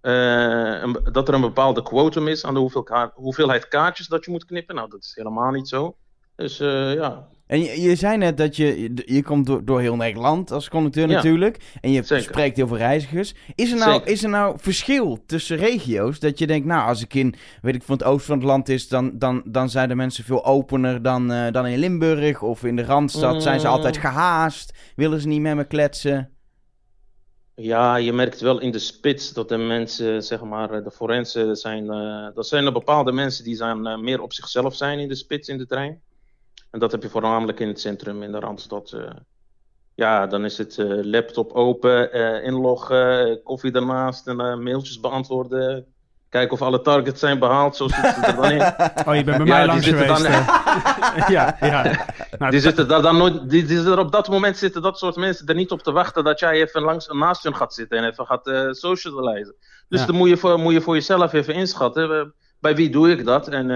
[0.00, 4.24] eh, een- dat er een bepaalde quotum is aan de hoeveel kaart- hoeveelheid kaartjes dat
[4.24, 4.74] je moet knippen.
[4.74, 5.96] Nou, dat is helemaal niet zo.
[6.36, 10.50] Dus ja, En je, je zei net dat je, je- komt door, door heel Nederland
[10.52, 11.58] als conducteur Ja, natuurlijk.
[11.80, 12.24] En je zeker.
[12.24, 13.34] spreekt heel veel reizigers.
[13.54, 14.08] Is er, nou, Zeker.
[14.08, 16.18] is er nou verschil tussen regio's?
[16.20, 18.68] Dat je denkt, nou, als ik in, weet ik, van het oosten van het land
[18.68, 22.42] is, dan, dan, dan zijn de mensen veel opener dan, eh, dan in Limburg.
[22.42, 23.72] Of in de Randstad zijn ze Mm.
[23.72, 24.72] altijd gehaast.
[24.96, 26.30] Willen ze niet met me kletsen.
[27.54, 31.56] Ja, je merkt wel in de spits dat de mensen, zeg maar, eh, de forensen
[31.56, 31.90] zijn.
[31.90, 35.48] eh, dat zijn er bepaalde mensen die zijn, meer op zichzelf zijn in de spits
[35.48, 36.00] in de trein.
[36.76, 38.92] En dat heb je voornamelijk in het centrum, in de Randstad.
[38.92, 39.00] eh.
[39.94, 45.86] ja, dan is het eh, laptop open, eh, inloggen, koffie ernaast en mailtjes beantwoorden.
[46.28, 48.60] Kijken of alle targets zijn behaald, zo zitten ze er dan in.
[49.08, 50.22] Oh, je bent bij Ja, mij die langs geweest.
[50.22, 50.32] dan-
[51.36, 52.06] ja, ja.
[52.38, 55.46] Nou, Die zitten daar dan nooit, die, er op dat moment zitten dat soort mensen
[55.46, 58.26] er niet op te wachten dat jij even langs naast hun gaat zitten en even
[58.26, 59.54] gaat eh socializen.
[59.88, 60.06] Dus Ja.
[60.06, 62.34] dan moet je, voor, moet je voor jezelf even inschatten.
[62.60, 63.48] Bij wie doe ik dat?
[63.48, 63.70] En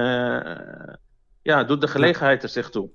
[1.43, 2.91] ja, doet de gelegenheid er zich toe.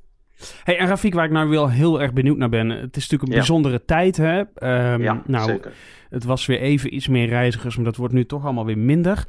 [0.64, 2.70] Hey, en Rafik, waar ik nou wel heel erg benieuwd naar ben.
[2.70, 3.36] Het is natuurlijk een Ja.
[3.36, 4.44] bijzondere tijd, hè?
[4.56, 5.74] Ehm, ja, nou, zeker.
[6.10, 9.28] het was weer even iets meer reizigers, maar dat wordt nu toch allemaal weer minder.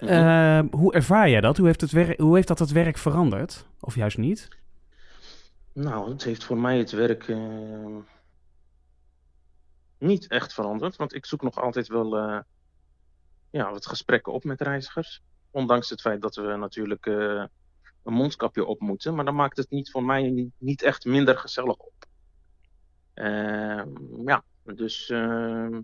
[0.00, 1.56] Ehm, hoe ervaar jij dat?
[1.56, 3.66] Hoe heeft, het werk, hoe heeft dat het werk veranderd?
[3.80, 4.48] Of juist niet?
[5.72, 7.96] Nou, het heeft voor mij het werk eh,
[9.98, 10.96] niet echt veranderd.
[10.96, 12.38] Want ik zoek nog altijd wel eh,
[13.50, 15.22] ja, wat gesprekken op met reizigers.
[15.50, 17.44] Ondanks het feit dat we natuurlijk eh,
[18.06, 19.14] een mondkapje op moeten.
[19.14, 21.94] Maar dan maakt het niet voor mij niet, echt minder gezellig op.
[23.14, 23.88] Ehm,
[24.24, 25.80] ja, dus ehm,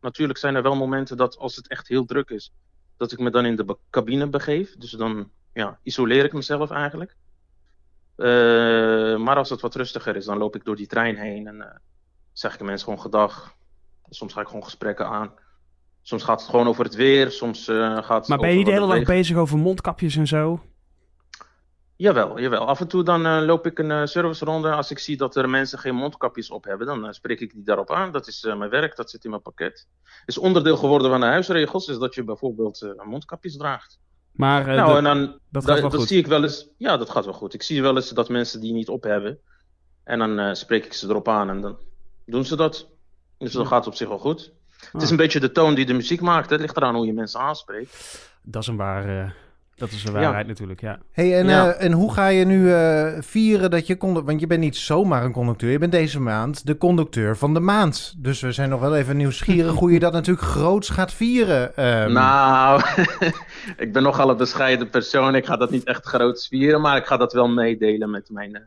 [0.00, 2.52] natuurlijk zijn er wel momenten dat als het echt heel druk is,
[2.96, 4.76] dat ik me dan in de cabine begeef.
[4.76, 7.16] Dus dan ja, isoleer ik mezelf eigenlijk.
[8.16, 11.60] Eh, maar als het wat rustiger is, dan loop ik door die trein heen en
[11.60, 11.76] eh,
[12.32, 13.54] zeg ik de mensen gewoon gedag.
[14.08, 15.32] Soms ga ik gewoon gesprekken aan.
[16.02, 18.70] Soms gaat het gewoon over het weer, soms eh, gaat het Maar ben je de
[18.70, 20.60] hele dag bezig over mondkapjes en zo?
[21.96, 22.66] Jawel, jawel.
[22.66, 24.70] Af en toe dan eh, loop ik een eh, serviceronde.
[24.70, 27.62] Als ik zie dat er mensen geen mondkapjes op hebben, dan eh, spreek ik die
[27.64, 28.12] daarop aan.
[28.12, 29.86] Dat is mijn werk, dat zit in mijn pakket.
[30.02, 33.98] Het is onderdeel geworden van de huisregels, is dat je bijvoorbeeld mondkapjes draagt.
[34.32, 36.08] Maar nou, dat, en dan, dat dat, gaat wel dat goed.
[36.08, 36.68] zie ik wel eens.
[36.76, 37.54] Ja, dat gaat wel goed.
[37.54, 39.38] Ik zie wel eens dat mensen die niet op hebben.
[40.04, 41.78] En dan spreek ik ze erop aan en dan
[42.26, 42.88] doen ze dat.
[43.38, 44.52] Dus dan gaat het op zich wel goed.
[44.76, 45.02] Het Ah.
[45.02, 46.50] is een beetje de toon die de muziek maakt.
[46.50, 48.18] Het ligt eraan hoe je mensen aanspreekt.
[48.42, 49.34] Dat is een waar,
[49.76, 50.98] dat is een waarheid natuurlijk, ja.
[51.12, 51.72] Hey, en, Ja.
[51.72, 53.96] eh, en hoe ga je nu eh, vieren dat je...
[53.98, 55.70] Want je bent niet zomaar een conducteur.
[55.70, 58.14] Je bent deze maand de conducteur van de maand.
[58.18, 61.76] Dus we zijn nog wel even nieuwsgierig hoe je dat natuurlijk groots gaat vieren.
[61.76, 62.82] Ehm, Nou,
[63.76, 65.34] ik ben nogal een bescheiden persoon.
[65.34, 68.54] Ik ga dat niet echt groot vieren, maar ik ga dat wel meedelen met, mijn,
[68.54, 68.60] eh,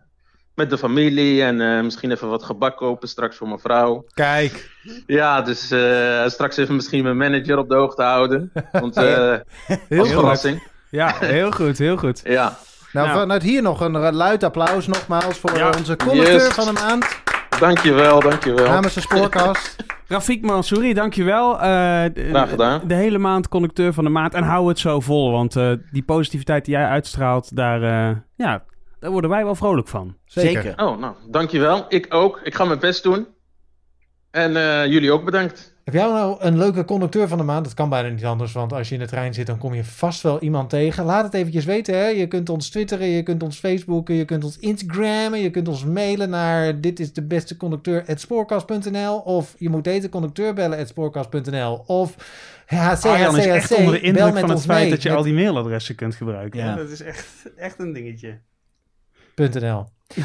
[0.55, 1.43] met de familie.
[1.43, 4.05] En eh, misschien even wat gebak kopen straks voor mijn vrouw.
[4.13, 4.71] Kijk,
[5.07, 8.51] Ja, dus eh, straks even misschien mijn manager op de hoogte houden.
[8.71, 9.35] Want eh
[9.89, 10.63] heel als verrassing.
[10.89, 12.21] Ja, heel goed, heel goed.
[12.23, 12.57] Ja,
[12.93, 13.19] Nou, Nou.
[13.19, 15.67] vanuit hier nog een luid applaus nogmaals voor Ja.
[15.77, 16.47] onze conducteur Yes.
[16.47, 17.21] van de maand.
[17.59, 18.67] dankjewel, dankjewel.
[18.67, 19.75] Namens de Spoorkast.
[20.07, 21.59] Rafik Mansouri, dankjewel.
[21.59, 22.81] Eh, d- Graag gedaan.
[22.87, 24.33] De hele maand conducteur van de maand.
[24.33, 28.63] En hou het zo vol, want eh, die positiviteit die jij uitstraalt, daar, eh, ja,
[28.99, 30.15] daar worden wij wel vrolijk van.
[30.25, 30.61] Zeker.
[30.61, 30.85] Zeker.
[30.85, 31.85] Oh, nou, dankjewel.
[31.89, 32.39] Ik ook.
[32.43, 33.27] Ik ga mijn best doen.
[34.31, 35.75] En eh, jullie ook bedankt.
[35.89, 37.65] Heb jij nou een leuke conducteur van de maand?
[37.65, 39.83] Dat kan bijna niet anders, want als je in de trein zit, dan kom je
[39.83, 41.05] vast wel iemand tegen.
[41.05, 41.95] Laat het eventjes weten.
[41.95, 42.07] Hè?
[42.07, 45.85] Je kunt ons twitteren, je kunt ons facebooken, je kunt ons instagrammen, je kunt ons
[45.85, 52.15] mailen naar dit is de beste conducteur@spoorkast.nl of je moet deze conducteur bellen spoorkast.nl of
[52.65, 55.95] HC, Arjan is echt onder de indruk van het feit dat je al die mailadressen
[55.95, 56.59] kunt gebruiken.
[56.59, 56.75] Ja.
[56.75, 58.39] Dat is echt, echt een dingetje.
[59.35, 59.85] .nl.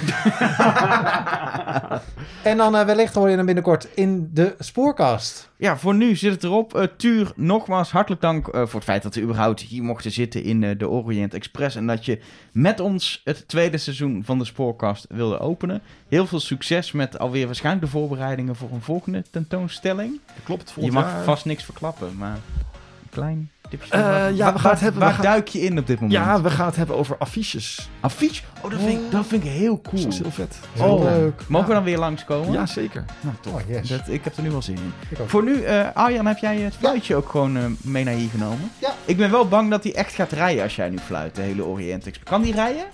[2.43, 5.51] en dan eh, wellicht hoor je hem binnenkort in de spoorkast.
[5.57, 6.75] Ja, voor nu zit het erop.
[6.75, 10.43] Eh, Tuur, nogmaals hartelijk dank eh, voor het feit dat we überhaupt hier mochten zitten
[10.43, 11.77] in eh, de Orient Express.
[11.77, 12.21] En dat je
[12.53, 15.83] met ons het tweede seizoen van de Spoorkast wilde openen.
[16.09, 20.21] Heel veel succes met alweer waarschijnlijk de voorbereidingen voor een volgende tentoonstelling.
[20.45, 21.25] Klopt, Je volgend mag jaar.
[21.25, 23.51] vast niks verklappen, maar een klein
[23.83, 25.87] Eh, Waar- ja, we waar- gaan het hebben- we Waar gaan- duik je in op
[25.87, 26.19] dit moment?
[26.25, 27.89] Ja, we gaan het hebben over affiches.
[28.01, 28.43] Affiche?
[28.61, 30.03] Oh, dat vind, ik, dat vind ik heel cool.
[30.03, 30.59] Dat is heel vet.
[30.73, 31.03] Heel Oh.
[31.05, 31.43] leuk.
[31.49, 32.53] Mogen we dan weer langskomen?
[32.53, 33.05] Ja, zeker.
[33.21, 33.53] Nou, toch.
[33.55, 33.89] Oh, yes.
[33.89, 34.93] Dat, ik heb er nu wel zin in.
[35.27, 38.71] Voor nu, eh, Arjan, heb jij het fluitje ook gewoon eh, mee naar hier genomen?
[38.79, 38.93] Ja.
[39.05, 41.65] Ik ben wel bang dat hij echt gaat rijden als jij nu fluit, de hele
[41.65, 42.31] Orient Express.
[42.31, 42.85] Kan die rijden?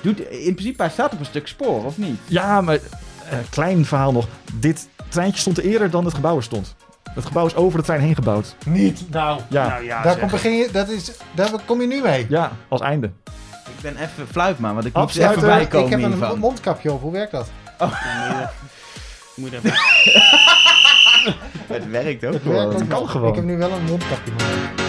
[0.00, 2.18] Doet, in principe, hij staat op een stuk spoor, of niet?
[2.26, 2.78] Ja, maar
[3.50, 4.26] klein verhaal nog.
[4.54, 6.74] Dit treintje stond eerder dan het gebouw er stond.
[7.16, 8.56] Het gebouw is over de trein heen gebouwd.
[8.66, 9.40] Niet, nou.
[9.48, 12.26] Ja, Nou ja, daar, kom, begin je, dat is, daar kom je nu mee.
[12.28, 13.06] ja als einde.
[13.66, 16.38] Ik ben even fluit maar, want ik moet er even bij ik heb een hiervan.
[16.38, 17.00] mondkapje op.
[17.02, 17.48] Hoe werkt dat?
[17.78, 18.46] Moet je-
[19.34, 19.72] moet even-
[21.74, 22.86] Het werkt ook Het gewoon.
[22.88, 23.28] kan gewoon.
[23.28, 24.30] Ik heb nu wel een mondkapje.
[24.30, 24.85] nodig.